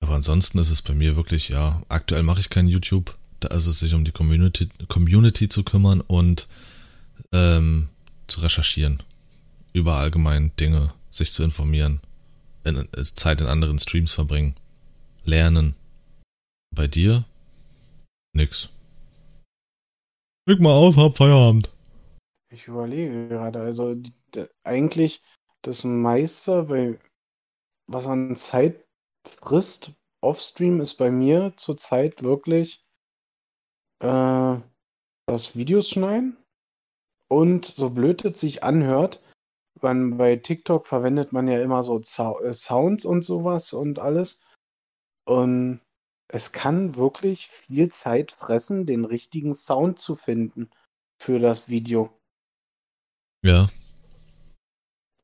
Aber 0.00 0.14
ansonsten 0.14 0.58
ist 0.58 0.70
es 0.70 0.82
bei 0.82 0.94
mir 0.94 1.16
wirklich, 1.16 1.48
ja, 1.48 1.82
aktuell 1.88 2.22
mache 2.22 2.40
ich 2.40 2.50
kein 2.50 2.68
YouTube. 2.68 3.16
Da 3.40 3.48
ist 3.48 3.66
es 3.66 3.78
sich 3.78 3.94
um 3.94 4.04
die 4.04 4.12
Community, 4.12 4.68
Community 4.88 5.48
zu 5.48 5.62
kümmern 5.62 6.00
und 6.00 6.48
ähm, 7.32 7.88
zu 8.26 8.40
recherchieren. 8.40 9.02
Über 9.72 9.96
allgemein 9.96 10.52
Dinge, 10.58 10.92
sich 11.10 11.32
zu 11.32 11.42
informieren, 11.44 12.00
in, 12.64 12.88
Zeit 13.14 13.40
in 13.40 13.46
anderen 13.46 13.78
Streams 13.78 14.12
verbringen, 14.12 14.54
lernen. 15.24 15.74
Bei 16.74 16.86
dir? 16.88 17.24
Nix. 18.32 18.68
Leg 20.46 20.60
mal 20.60 20.72
aus, 20.72 20.96
hab 20.96 21.16
Feierabend. 21.16 21.70
Ich 22.50 22.66
überlege 22.66 23.28
gerade, 23.28 23.60
also 23.60 23.94
die, 23.94 24.12
eigentlich 24.64 25.22
das 25.62 25.84
meiste, 25.84 26.64
bei, 26.64 26.98
was 27.86 28.06
an 28.06 28.36
Zeit 28.36 28.86
frisst, 29.26 29.92
Offstream 30.20 30.80
ist 30.80 30.94
bei 30.94 31.10
mir 31.10 31.52
zurzeit 31.56 32.22
wirklich 32.22 32.84
äh, 34.00 34.56
das 35.26 35.56
Videos 35.56 35.90
schneiden 35.90 36.36
und 37.28 37.66
so 37.66 37.90
blöd 37.90 38.24
es 38.24 38.40
sich 38.40 38.64
anhört, 38.64 39.22
man, 39.80 40.16
bei 40.16 40.36
TikTok 40.36 40.86
verwendet 40.86 41.32
man 41.32 41.46
ja 41.46 41.60
immer 41.62 41.84
so 41.84 42.00
Zau 42.00 42.40
äh, 42.40 42.52
Sounds 42.52 43.04
und 43.04 43.24
sowas 43.24 43.72
und 43.72 43.98
alles 43.98 44.40
und 45.24 45.80
es 46.28 46.52
kann 46.52 46.96
wirklich 46.96 47.46
viel 47.46 47.90
Zeit 47.90 48.32
fressen, 48.32 48.86
den 48.86 49.04
richtigen 49.04 49.54
Sound 49.54 49.98
zu 49.98 50.16
finden 50.16 50.70
für 51.20 51.38
das 51.38 51.68
Video. 51.68 52.17
Ja, 53.42 53.66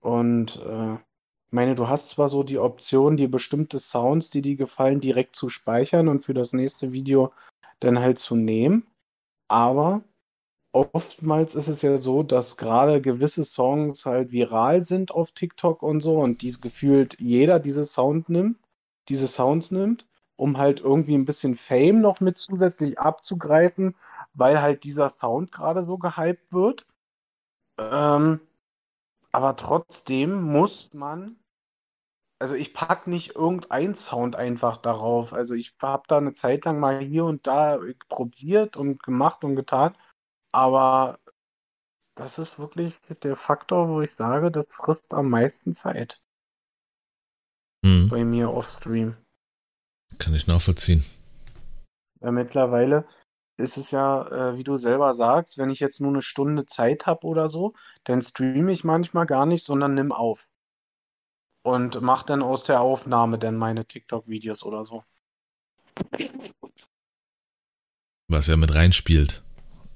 Und 0.00 0.60
äh, 0.64 0.94
ich 0.94 1.52
meine, 1.52 1.74
du 1.74 1.88
hast 1.88 2.10
zwar 2.10 2.28
so 2.28 2.42
die 2.42 2.58
Option, 2.58 3.16
dir 3.16 3.30
bestimmte 3.30 3.78
Sounds, 3.78 4.30
die 4.30 4.42
dir 4.42 4.56
gefallen, 4.56 5.00
direkt 5.00 5.36
zu 5.36 5.48
speichern 5.48 6.08
und 6.08 6.22
für 6.24 6.34
das 6.34 6.52
nächste 6.52 6.92
Video 6.92 7.32
dann 7.80 7.98
halt 8.00 8.18
zu 8.18 8.36
nehmen, 8.36 8.86
aber 9.48 10.04
oftmals 10.72 11.54
ist 11.56 11.68
es 11.68 11.82
ja 11.82 11.98
so, 11.98 12.22
dass 12.22 12.56
gerade 12.58 13.02
gewisse 13.02 13.44
Songs 13.44 14.06
halt 14.06 14.32
viral 14.32 14.82
sind 14.82 15.12
auf 15.12 15.32
TikTok 15.32 15.82
und 15.82 16.00
so 16.02 16.16
und 16.20 16.42
die 16.42 16.52
gefühlt 16.60 17.20
jeder 17.20 17.60
diese 17.60 17.84
Sound 17.84 18.28
nimmt, 18.30 18.58
diese 19.08 19.28
Sounds 19.28 19.70
nimmt, 19.72 20.08
um 20.36 20.58
halt 20.58 20.80
irgendwie 20.80 21.14
ein 21.16 21.26
bisschen 21.26 21.56
Fame 21.56 22.00
noch 22.00 22.20
mit 22.20 22.38
zusätzlich 22.38 22.98
abzugreifen, 22.98 23.96
weil 24.34 24.60
halt 24.62 24.84
dieser 24.84 25.14
Sound 25.20 25.52
gerade 25.52 25.84
so 25.84 25.98
gehypt 25.98 26.52
wird. 26.52 26.86
Ähm, 27.78 28.40
aber 29.32 29.56
trotzdem 29.56 30.42
muss 30.42 30.94
man, 30.94 31.36
also 32.38 32.54
ich 32.54 32.72
pack 32.72 33.06
nicht 33.06 33.34
irgendeinen 33.34 33.94
Sound 33.94 34.36
einfach 34.36 34.76
darauf. 34.76 35.32
Also 35.32 35.54
ich 35.54 35.74
habe 35.82 36.04
da 36.06 36.18
eine 36.18 36.32
Zeit 36.32 36.64
lang 36.64 36.78
mal 36.78 37.00
hier 37.00 37.24
und 37.24 37.46
da 37.46 37.78
probiert 38.08 38.76
und 38.76 39.02
gemacht 39.02 39.44
und 39.44 39.56
getan, 39.56 39.96
aber 40.52 41.18
das 42.14 42.38
ist 42.38 42.58
wirklich 42.58 42.94
der 43.22 43.36
Faktor, 43.36 43.88
wo 43.88 44.00
ich 44.00 44.14
sage, 44.16 44.50
das 44.52 44.66
frisst 44.68 45.12
am 45.12 45.30
meisten 45.30 45.74
Zeit 45.74 46.22
hm, 47.84 48.08
bei 48.08 48.24
mir 48.24 48.52
off-Stream. 48.52 49.16
kann 50.18 50.34
ich 50.34 50.46
nachvollziehen. 50.46 51.04
Weil 52.20 52.32
mittlerweile 52.32 53.06
ist 53.56 53.76
es 53.78 53.90
ja, 53.90 54.26
äh, 54.52 54.56
wie 54.58 54.64
du 54.64 54.78
selber 54.78 55.14
sagst, 55.14 55.58
wenn 55.58 55.70
ich 55.70 55.80
jetzt 55.80 56.00
nur 56.00 56.10
eine 56.12 56.22
Stunde 56.22 56.66
Zeit 56.66 57.06
habe 57.06 57.26
oder 57.26 57.48
so, 57.48 57.74
dann 58.04 58.22
streame 58.22 58.72
ich 58.72 58.84
manchmal 58.84 59.26
gar 59.26 59.46
nicht, 59.46 59.64
sondern 59.64 59.94
nimm 59.94 60.12
auf. 60.12 60.46
Und 61.62 62.00
mach 62.00 62.22
dann 62.22 62.42
aus 62.42 62.64
der 62.64 62.80
Aufnahme 62.80 63.38
dann 63.38 63.56
meine 63.56 63.84
TikTok-Videos 63.84 64.62
oder 64.62 64.84
so. 64.84 65.02
Was 68.28 68.48
ja 68.48 68.58
mit 68.58 68.74
reinspielt 68.74 69.42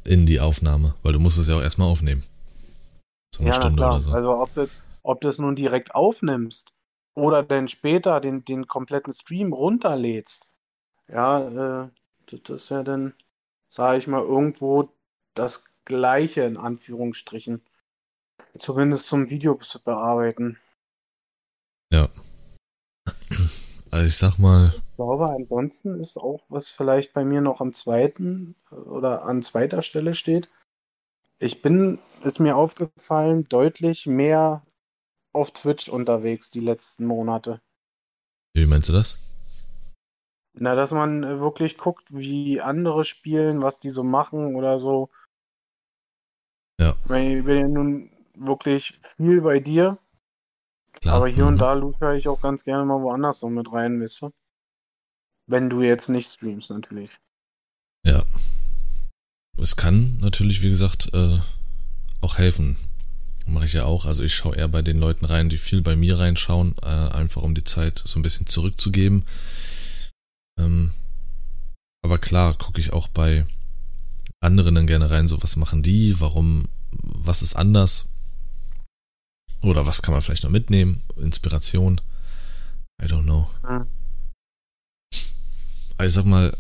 in 0.05 0.27
die 0.27 0.41
Aufnahme, 0.41 0.95
weil 1.03 1.13
du 1.15 1.21
musst 1.21 1.39
es 1.39 1.49
ja 1.49 1.57
auch 1.57 1.63
erstmal 1.63 1.89
aufnehmen. 1.89 2.23
So 3.35 3.43
eine 3.43 3.53
Ja, 3.53 3.55
Stunde 3.55 3.83
klar. 3.83 3.99
oder 3.99 4.01
so. 4.01 4.17
Also 4.17 4.37
ob 4.39 4.55
du, 4.55 4.69
ob 5.03 5.21
du 5.21 5.29
es 5.29 5.39
nun 5.39 5.57
direkt 5.57 5.95
aufnimmst 5.95 6.75
oder 7.15 7.43
dann 7.43 7.67
später 7.69 8.21
den, 8.21 8.45
den 8.45 8.67
kompletten 8.67 9.13
Stream 9.13 9.53
runterlädst, 9.53 10.55
ja, 11.09 11.85
äh, 11.87 11.91
das 12.27 12.51
ist 12.65 12.71
ja 12.71 12.83
dann, 12.85 13.15
sage 13.69 13.99
ich 13.99 14.07
mal, 14.07 14.23
irgendwo 14.23 14.91
das 15.35 15.65
Gleiche 15.85 16.43
in 16.43 16.57
Anführungsstrichen. 16.57 17.63
Zumindest 18.59 19.07
zum 19.07 19.31
Video 19.31 19.55
zu 19.57 19.83
bearbeiten. 19.83 20.59
Ja. 21.93 22.09
Also 23.91 24.07
ich 24.07 24.17
sag 24.17 24.39
mal, 24.39 24.73
Ich 24.75 24.97
glaube, 24.97 25.31
ansonsten 25.31 25.99
ist 25.99 26.19
auch, 26.19 26.45
was 26.49 26.71
vielleicht 26.71 27.13
bei 27.13 27.25
mir 27.25 27.41
noch 27.41 27.61
am 27.61 27.73
zweiten 27.73 28.55
oder 28.71 29.25
an 29.25 29.43
zweiter 29.43 29.81
Stelle 29.83 30.13
steht. 30.13 30.49
Ich 31.39 31.63
bin, 31.63 31.99
ist 32.23 32.41
mir 32.41 32.57
aufgefallen, 32.57 33.49
deutlich 33.49 34.07
mehr 34.07 34.67
auf 35.33 35.53
Twitch 35.53 35.89
unterwegs 35.89 36.51
die 36.51 36.61
letzten 36.61 37.07
Monate. 37.07 37.61
wie 38.55 38.67
meinst 38.67 38.89
du 38.89 38.93
das? 38.93 39.28
Na, 40.61 40.75
dass 40.75 40.91
man 40.91 41.23
äh, 41.23 41.39
wirklich 41.39 41.77
guckt, 41.77 42.09
wie 42.13 42.61
andere 42.61 43.05
spielen, 43.05 43.63
was 43.63 43.79
die 43.79 43.91
so 43.91 44.03
machen 44.03 44.57
oder 44.57 44.79
so. 44.79 45.11
Ja. 46.81 46.95
Ich 47.05 47.09
meine, 47.09 47.39
ich 47.39 47.45
bin 47.45 47.59
ja 47.59 47.69
nun 47.69 48.11
wirklich 48.35 48.99
viel 49.03 49.41
bei 49.41 49.61
dir, 49.61 49.99
Klar. 51.01 51.17
aber 51.17 51.29
hier 51.29 51.47
und 51.47 51.55
mhm. 51.55 51.59
da 51.59 51.73
lupe 51.75 52.17
ich 52.17 52.29
auch 52.29 52.41
ganz 52.41 52.65
gerne 52.65 52.85
mal 52.85 53.03
woanders 53.03 53.43
noch 53.43 53.51
mit 53.51 53.71
rein, 53.73 54.01
weißt 54.01 54.23
du? 54.23 54.31
Wenn 55.47 55.71
du 55.71 55.83
jetzt 55.83 56.09
nicht 56.09 56.29
streamst, 56.29 56.71
natürlich. 56.71 57.11
Ja. 58.05 58.25
Es 59.61 59.77
kann 59.77 60.19
natürlich, 60.21 60.63
wie 60.63 60.69
gesagt, 60.69 61.11
äh, 61.15 61.39
auch 62.21 62.39
helfen. 62.39 62.77
Mache 63.47 63.65
ich 63.65 63.73
ja 63.73 63.85
auch. 63.87 64.05
Also 64.07 64.23
ich 64.23 64.35
schaue 64.35 64.57
eher 64.57 64.69
bei 64.69 64.83
den 64.83 64.99
Leuten 64.99 65.25
rein, 65.25 65.49
die 65.49 65.57
viel 65.57 65.81
bei 65.81 65.97
mir 65.97 66.19
reinschauen, 66.19 66.77
äh, 66.83 66.87
einfach 66.87 67.43
um 67.43 67.55
die 67.55 67.65
Zeit 67.65 68.03
so 68.05 68.19
ein 68.19 68.23
bisschen 68.23 68.47
zurückzugeben. 68.47 69.25
Ähm, 70.59 70.93
aber 72.03 72.19
klar, 72.19 72.55
gucke 72.55 72.81
ich 72.81 72.93
auch 72.93 73.09
bei 73.09 73.47
anderen 74.41 74.75
dann 74.75 74.87
gerne 74.87 75.11
rein, 75.11 75.29
so 75.29 75.43
was 75.43 75.57
machen 75.57 75.83
die, 75.83 76.21
warum, 76.21 76.69
was 76.93 77.43
ist 77.43 77.57
anders? 77.57 78.07
Oder 79.63 79.87
was 79.87 80.03
kann 80.03 80.13
man 80.13 80.23
vielleicht 80.23 80.45
noch 80.45 80.51
mitnehmen? 80.51 81.03
Inspiration? 81.17 82.01
I 83.03 83.07
don't 83.07 83.25
know. 83.25 83.51
Mhm. 83.69 83.87
Also 85.97 86.09
ich 86.09 86.15
sag 86.15 86.25
mal, 86.27 86.57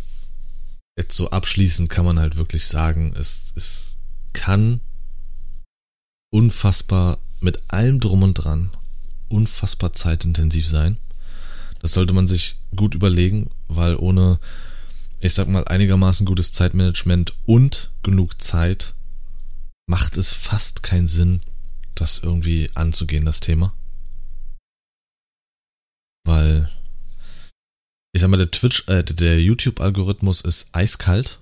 jetzt 0.98 1.16
so 1.16 1.30
abschließend 1.30 1.88
kann 1.88 2.04
man 2.04 2.18
halt 2.18 2.36
wirklich 2.36 2.66
sagen, 2.66 3.14
es, 3.16 3.52
es 3.54 3.96
kann 4.32 4.80
unfassbar 6.30 7.18
mit 7.40 7.62
allem 7.68 8.00
drum 8.00 8.24
und 8.24 8.34
dran 8.34 8.70
unfassbar 9.28 9.92
zeitintensiv 9.92 10.66
sein. 10.66 10.98
Das 11.80 11.92
sollte 11.92 12.14
man 12.14 12.26
sich 12.26 12.58
gut 12.74 12.94
überlegen, 12.94 13.50
weil 13.68 13.96
ohne, 13.96 14.38
ich 15.20 15.34
sag 15.34 15.48
mal, 15.48 15.64
einigermaßen 15.66 16.26
gutes 16.26 16.52
Zeitmanagement 16.52 17.34
und 17.46 17.90
genug 18.02 18.40
Zeit 18.42 18.94
macht 19.88 20.16
es 20.16 20.32
fast 20.32 20.82
keinen 20.82 21.08
Sinn, 21.08 21.40
das 21.94 22.18
irgendwie 22.18 22.70
anzugehen, 22.74 23.24
das 23.24 23.40
Thema. 23.40 23.72
Weil, 26.24 26.68
ich 28.12 28.20
sag 28.20 28.28
mal, 28.28 28.36
der 28.36 28.50
Twitch, 28.50 28.86
äh, 28.88 29.02
der 29.02 29.40
YouTube-Algorithmus 29.42 30.42
ist 30.42 30.68
eiskalt. 30.72 31.40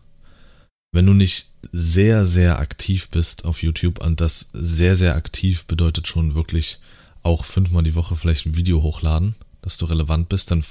Wenn 0.93 1.07
du 1.07 1.13
nicht 1.13 1.51
sehr, 1.73 2.25
sehr 2.25 2.59
aktiv 2.61 3.09
bist 3.09 3.45
auf 3.45 3.63
YouTube 3.63 4.01
und 4.01 4.21
das 4.21 4.49
sehr, 4.53 4.97
sehr 4.97 5.17
aktiv 5.17 5.65
bedeutet 5.67 6.07
schon 6.07 6.35
wirklich 6.35 6.79
auch 7.23 7.45
fünfmal 7.45 7.83
die 7.83 7.97
Woche 7.97 8.15
vielleicht 8.15 8.47
ein 8.47 8.57
Video 8.57 8.83
hochladen, 8.83 9.35
dass 9.63 9.77
du 9.77 9.87
relevant 9.87 10.29
bist, 10.29 10.53
dann 10.53 10.63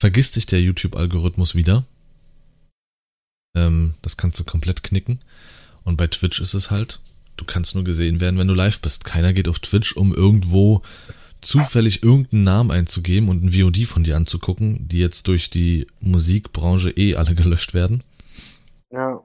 vergisst 0.00 0.36
dich 0.36 0.46
der 0.46 0.60
YouTube-Algorithmus 0.60 1.54
wieder. 1.54 1.84
Ähm, 3.56 3.94
das 4.02 4.16
kannst 4.16 4.38
du 4.40 4.44
komplett 4.44 4.82
knicken. 4.82 5.20
Und 5.84 5.96
bei 5.96 6.06
Twitch 6.06 6.40
ist 6.40 6.54
es 6.54 6.70
halt, 6.70 7.00
du 7.36 7.44
kannst 7.44 7.74
nur 7.74 7.84
gesehen 7.84 8.20
werden, 8.20 8.38
wenn 8.38 8.48
du 8.48 8.54
live 8.54 8.80
bist. 8.80 9.04
Keiner 9.04 9.32
geht 9.32 9.48
auf 9.48 9.60
Twitch, 9.60 9.96
um 9.96 10.14
irgendwo 10.14 10.82
zufällig 11.40 12.02
irgendeinen 12.02 12.44
Namen 12.44 12.70
einzugeben 12.70 13.28
und 13.28 13.44
ein 13.44 13.52
VOD 13.52 13.86
von 13.86 14.04
dir 14.04 14.16
anzugucken, 14.16 14.88
die 14.88 14.98
jetzt 14.98 15.28
durch 15.28 15.50
die 15.50 15.86
Musikbranche 16.00 16.90
eh 16.90 17.16
alle 17.16 17.34
gelöscht 17.34 17.74
werden. 17.74 18.02
Ja. 18.90 19.22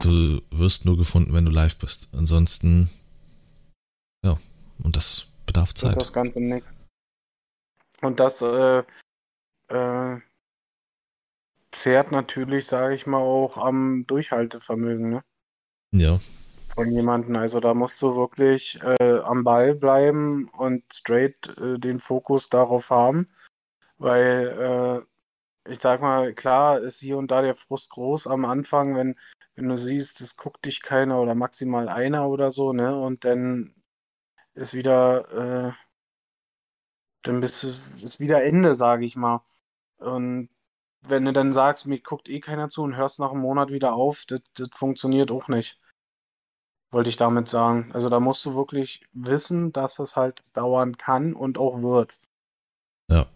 Du 0.00 0.40
wirst 0.50 0.84
nur 0.84 0.96
gefunden, 0.96 1.32
wenn 1.32 1.44
du 1.44 1.50
live 1.50 1.76
bist. 1.78 2.08
Ansonsten, 2.12 2.88
ja, 4.24 4.38
und 4.78 4.96
das 4.96 5.26
bedarf 5.44 5.74
Zeit. 5.74 5.94
Und 5.94 6.02
das 6.02 6.12
Ganze 6.12 6.40
nicht. 6.40 6.66
Und 8.02 8.20
das 8.20 8.42
äh, 8.42 8.82
äh, 9.68 10.20
zehrt 11.72 12.12
natürlich, 12.12 12.66
sage 12.66 12.94
ich 12.94 13.06
mal, 13.06 13.18
auch 13.18 13.56
am 13.58 14.06
Durchhaltevermögen, 14.06 15.10
ne? 15.10 15.24
Ja. 15.92 16.18
Von 16.74 16.90
jemandem. 16.90 17.36
Also 17.36 17.60
da 17.60 17.74
musst 17.74 18.00
du 18.02 18.16
wirklich 18.16 18.80
äh, 18.82 19.18
am 19.20 19.44
Ball 19.44 19.74
bleiben 19.74 20.48
und 20.50 20.82
straight 20.92 21.56
äh, 21.58 21.78
den 21.78 22.00
Fokus 22.00 22.48
darauf 22.48 22.90
haben. 22.90 23.28
Weil, 23.98 25.06
äh, 25.66 25.70
ich 25.72 25.80
sag 25.80 26.02
mal, 26.02 26.34
klar 26.34 26.80
ist 26.80 27.00
hier 27.00 27.16
und 27.18 27.30
da 27.30 27.42
der 27.42 27.54
Frust 27.54 27.90
groß 27.90 28.26
am 28.26 28.44
Anfang, 28.44 28.94
wenn, 28.94 29.16
wenn 29.54 29.68
du 29.68 29.78
siehst, 29.78 30.20
es 30.20 30.36
guckt 30.36 30.66
dich 30.66 30.82
keiner 30.82 31.20
oder 31.20 31.34
maximal 31.34 31.88
einer 31.88 32.28
oder 32.28 32.52
so, 32.52 32.72
ne? 32.72 32.98
Und 32.98 33.24
dann 33.24 33.74
ist 34.54 34.74
wieder, 34.74 35.68
äh, 35.68 35.72
dann 37.22 37.40
bist, 37.40 37.64
ist 38.02 38.20
wieder 38.20 38.44
Ende, 38.44 38.74
sage 38.76 39.06
ich 39.06 39.16
mal. 39.16 39.42
Und 39.98 40.48
wenn 41.02 41.24
du 41.24 41.32
dann 41.32 41.52
sagst, 41.52 41.86
mir 41.86 42.00
guckt 42.00 42.28
eh 42.28 42.40
keiner 42.40 42.68
zu 42.68 42.82
und 42.82 42.96
hörst 42.96 43.20
nach 43.20 43.30
einem 43.30 43.40
Monat 43.40 43.70
wieder 43.70 43.94
auf, 43.94 44.24
das, 44.26 44.40
das 44.54 44.68
funktioniert 44.72 45.30
auch 45.30 45.48
nicht. 45.48 45.78
Wollte 46.92 47.10
ich 47.10 47.16
damit 47.16 47.48
sagen. 47.48 47.90
Also 47.92 48.08
da 48.08 48.20
musst 48.20 48.44
du 48.46 48.54
wirklich 48.54 49.04
wissen, 49.12 49.72
dass 49.72 49.98
es 49.98 50.16
halt 50.16 50.42
dauern 50.52 50.96
kann 50.96 51.34
und 51.34 51.58
auch 51.58 51.82
wird. 51.82 52.16
Ja. 53.10 53.26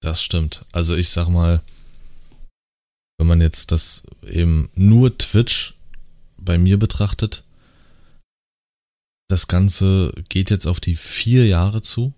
Das 0.00 0.22
stimmt. 0.22 0.64
Also 0.72 0.96
ich 0.96 1.10
sag 1.10 1.28
mal, 1.28 1.62
wenn 3.18 3.26
man 3.26 3.40
jetzt 3.40 3.72
das 3.72 4.02
eben 4.22 4.68
nur 4.74 5.16
Twitch 5.16 5.76
bei 6.38 6.58
mir 6.58 6.78
betrachtet, 6.78 7.44
das 9.28 9.48
Ganze 9.48 10.12
geht 10.28 10.50
jetzt 10.50 10.66
auf 10.66 10.80
die 10.80 10.96
vier 10.96 11.46
Jahre 11.46 11.82
zu. 11.82 12.12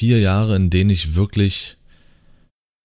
Vier 0.00 0.18
Jahre, 0.18 0.56
in 0.56 0.70
denen 0.70 0.88
ich 0.88 1.14
wirklich 1.14 1.76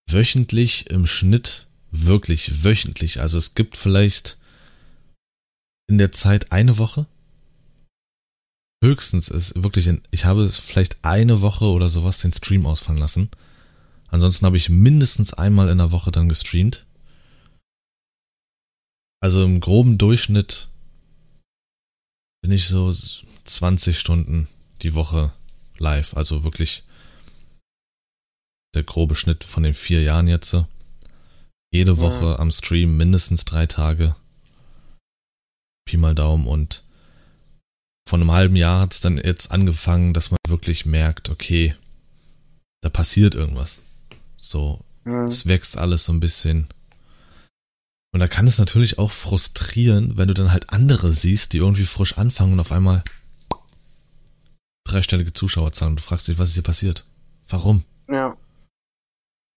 wöchentlich 0.09 0.89
im 0.89 1.07
Schnitt, 1.07 1.67
wirklich 1.89 2.65
wöchentlich, 2.65 3.21
also 3.21 3.37
es 3.37 3.55
gibt 3.55 3.77
vielleicht 3.77 4.37
in 5.87 5.97
der 5.97 6.11
Zeit 6.11 6.51
eine 6.51 6.77
Woche. 6.77 7.05
Höchstens 8.83 9.29
ist 9.29 9.63
wirklich, 9.63 9.87
in, 9.87 10.01
ich 10.11 10.25
habe 10.25 10.49
vielleicht 10.49 11.05
eine 11.05 11.39
Woche 11.39 11.63
oder 11.63 11.87
sowas 11.87 12.19
den 12.19 12.33
Stream 12.33 12.65
ausfallen 12.65 12.99
lassen. 12.99 13.29
Ansonsten 14.09 14.45
habe 14.45 14.57
ich 14.57 14.67
mindestens 14.67 15.33
einmal 15.33 15.69
in 15.69 15.77
der 15.77 15.93
Woche 15.93 16.11
dann 16.11 16.27
gestreamt. 16.27 16.85
Also 19.21 19.41
im 19.41 19.61
groben 19.61 19.97
Durchschnitt 19.97 20.67
bin 22.41 22.51
ich 22.51 22.67
so 22.67 22.91
20 22.91 23.97
Stunden 23.97 24.49
die 24.81 24.95
Woche 24.95 25.31
live. 25.77 26.17
Also 26.17 26.43
wirklich 26.43 26.83
der 28.75 28.83
grobe 28.83 29.15
Schnitt 29.15 29.43
von 29.43 29.63
den 29.63 29.73
vier 29.73 30.01
Jahren 30.01 30.27
jetzt. 30.27 30.55
Jede 31.71 31.99
Woche 31.99 32.25
ja. 32.25 32.39
am 32.39 32.51
Stream 32.51 32.97
mindestens 32.97 33.45
drei 33.45 33.65
Tage. 33.65 34.15
Pi 35.85 35.97
mal 35.97 36.15
Daumen 36.15 36.47
und 36.47 36.83
von 38.07 38.21
einem 38.21 38.31
halben 38.31 38.55
Jahr 38.55 38.81
hat 38.81 38.93
es 38.93 39.01
dann 39.01 39.17
jetzt 39.17 39.51
angefangen, 39.51 40.13
dass 40.13 40.29
man 40.31 40.37
wirklich 40.47 40.85
merkt, 40.85 41.29
okay, 41.29 41.75
da 42.81 42.89
passiert 42.89 43.33
irgendwas. 43.33 43.81
So, 44.37 44.79
ja. 45.05 45.25
es 45.25 45.47
wächst 45.47 45.77
alles 45.77 46.05
so 46.05 46.13
ein 46.13 46.19
bisschen. 46.19 46.67
Und 48.13 48.19
da 48.19 48.27
kann 48.27 48.47
es 48.47 48.59
natürlich 48.59 48.99
auch 48.99 49.11
frustrieren, 49.11 50.17
wenn 50.17 50.27
du 50.27 50.33
dann 50.33 50.51
halt 50.51 50.69
andere 50.71 51.11
siehst, 51.11 51.53
die 51.53 51.57
irgendwie 51.57 51.85
frisch 51.85 52.17
anfangen 52.17 52.53
und 52.53 52.59
auf 52.59 52.71
einmal 52.71 53.03
dreistellige 54.85 55.33
Zuschauerzahlen 55.33 55.93
und 55.93 55.99
du 55.99 56.03
fragst 56.03 56.27
dich, 56.27 56.37
was 56.37 56.49
ist 56.49 56.53
hier 56.53 56.63
passiert? 56.63 57.05
Warum? 57.49 57.83
Ja. 58.07 58.37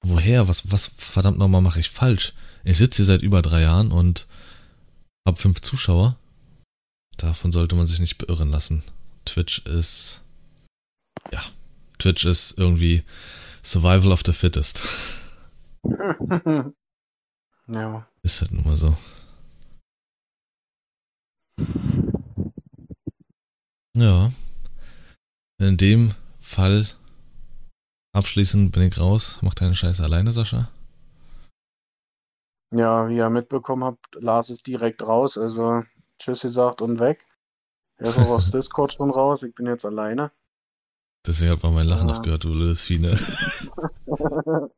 Woher? 0.03 0.49
Was, 0.49 0.71
was 0.71 0.91
verdammt 0.97 1.39
nochmal 1.39 1.61
mache 1.61 1.81
ich 1.81 1.91
falsch? 1.91 2.35
Ich 2.65 2.79
sitze 2.79 2.99
hier 2.99 3.07
seit 3.07 3.23
über 3.23 3.43
drei 3.43 3.63
Jahren 3.63 3.93
und 3.93 4.27
habe 5.27 5.41
fünf 5.41 5.61
Zuschauer. 5.61 6.17
Davon 7.17 7.53
sollte 7.53 7.75
man 7.75 7.87
sich 7.87 8.01
nicht 8.01 8.19
beirren 8.19 8.51
lassen. 8.51 8.85
Twitch 9.25 9.59
ist, 9.67 10.23
ja, 11.33 11.43
Twitch 11.99 12.25
ist 12.25 12.57
irgendwie 12.57 13.03
Survival 13.63 14.13
of 14.13 14.23
the 14.25 14.33
Fittest. 14.33 14.83
ja. 17.69 18.09
Ist 18.23 18.41
halt 18.41 18.53
nun 18.53 18.65
mal 18.65 18.77
so. 18.77 18.97
Ja. 23.97 24.33
In 25.61 25.77
dem 25.77 26.15
Fall 26.39 26.87
abschließend 28.19 28.73
bin 28.73 28.83
ich 28.83 28.99
raus. 28.99 29.39
Mach 29.43 29.55
deine 29.55 29.75
Scheiße 29.75 30.03
alleine, 30.03 30.33
Sascha. 30.33 30.69
Ja, 32.71 33.09
wie 33.09 33.17
ihr 33.17 33.31
mitbekommen 33.31 33.85
habt, 33.85 34.15
Lars 34.17 34.51
ist 34.51 34.67
direkt 34.67 35.03
raus. 35.03 35.39
Also 35.39 35.85
Tschüss 36.19 36.43
gesagt 36.43 36.83
und 36.83 36.99
weg. 36.99 37.25
Er 37.97 38.09
ist 38.09 38.19
auch 38.19 38.29
aus 38.29 38.51
Discord 38.53 38.93
schon 38.93 39.11
raus. 39.11 39.43
Ich 39.43 39.55
bin 39.55 39.67
jetzt 39.67 39.87
alleine. 39.87 40.31
Deswegen 41.27 41.53
hat 41.53 41.63
man 41.63 41.75
mein 41.75 41.87
Lachen 41.87 42.09
ja. 42.09 42.15
noch 42.15 42.23
gehört, 42.23 42.45
du 42.45 42.51
blödes 42.51 42.85
Vieh, 42.85 42.99
ne? 42.99 43.19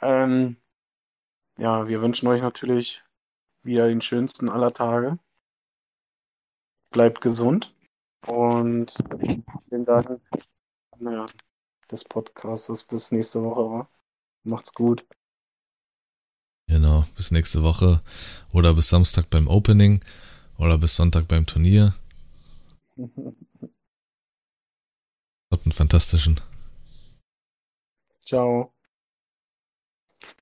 ähm, 0.00 0.56
ja, 1.58 1.88
wir 1.88 2.02
wünschen 2.02 2.28
euch 2.28 2.42
natürlich 2.42 3.04
wieder 3.62 3.88
den 3.88 4.00
schönsten 4.00 4.48
aller 4.48 4.72
Tage. 4.72 5.18
Bleibt 6.90 7.20
gesund 7.20 7.74
und 8.26 8.94
vielen 9.68 9.84
Dank 9.84 10.20
naja, 11.00 11.26
des 11.90 12.04
Podcasts. 12.04 12.84
Bis 12.84 13.12
nächste 13.12 13.42
Woche. 13.42 13.86
Macht's 14.44 14.72
gut. 14.72 15.06
Genau, 16.68 17.04
bis 17.16 17.30
nächste 17.32 17.62
Woche 17.62 18.00
oder 18.52 18.74
bis 18.74 18.88
Samstag 18.88 19.28
beim 19.28 19.48
Opening 19.48 20.04
oder 20.56 20.78
bis 20.78 20.94
Sonntag 20.96 21.26
beim 21.26 21.46
Turnier. 21.46 21.94
Habt 25.50 25.66
einen 25.66 25.72
fantastischen. 25.72 26.40
Ciao. 28.20 28.72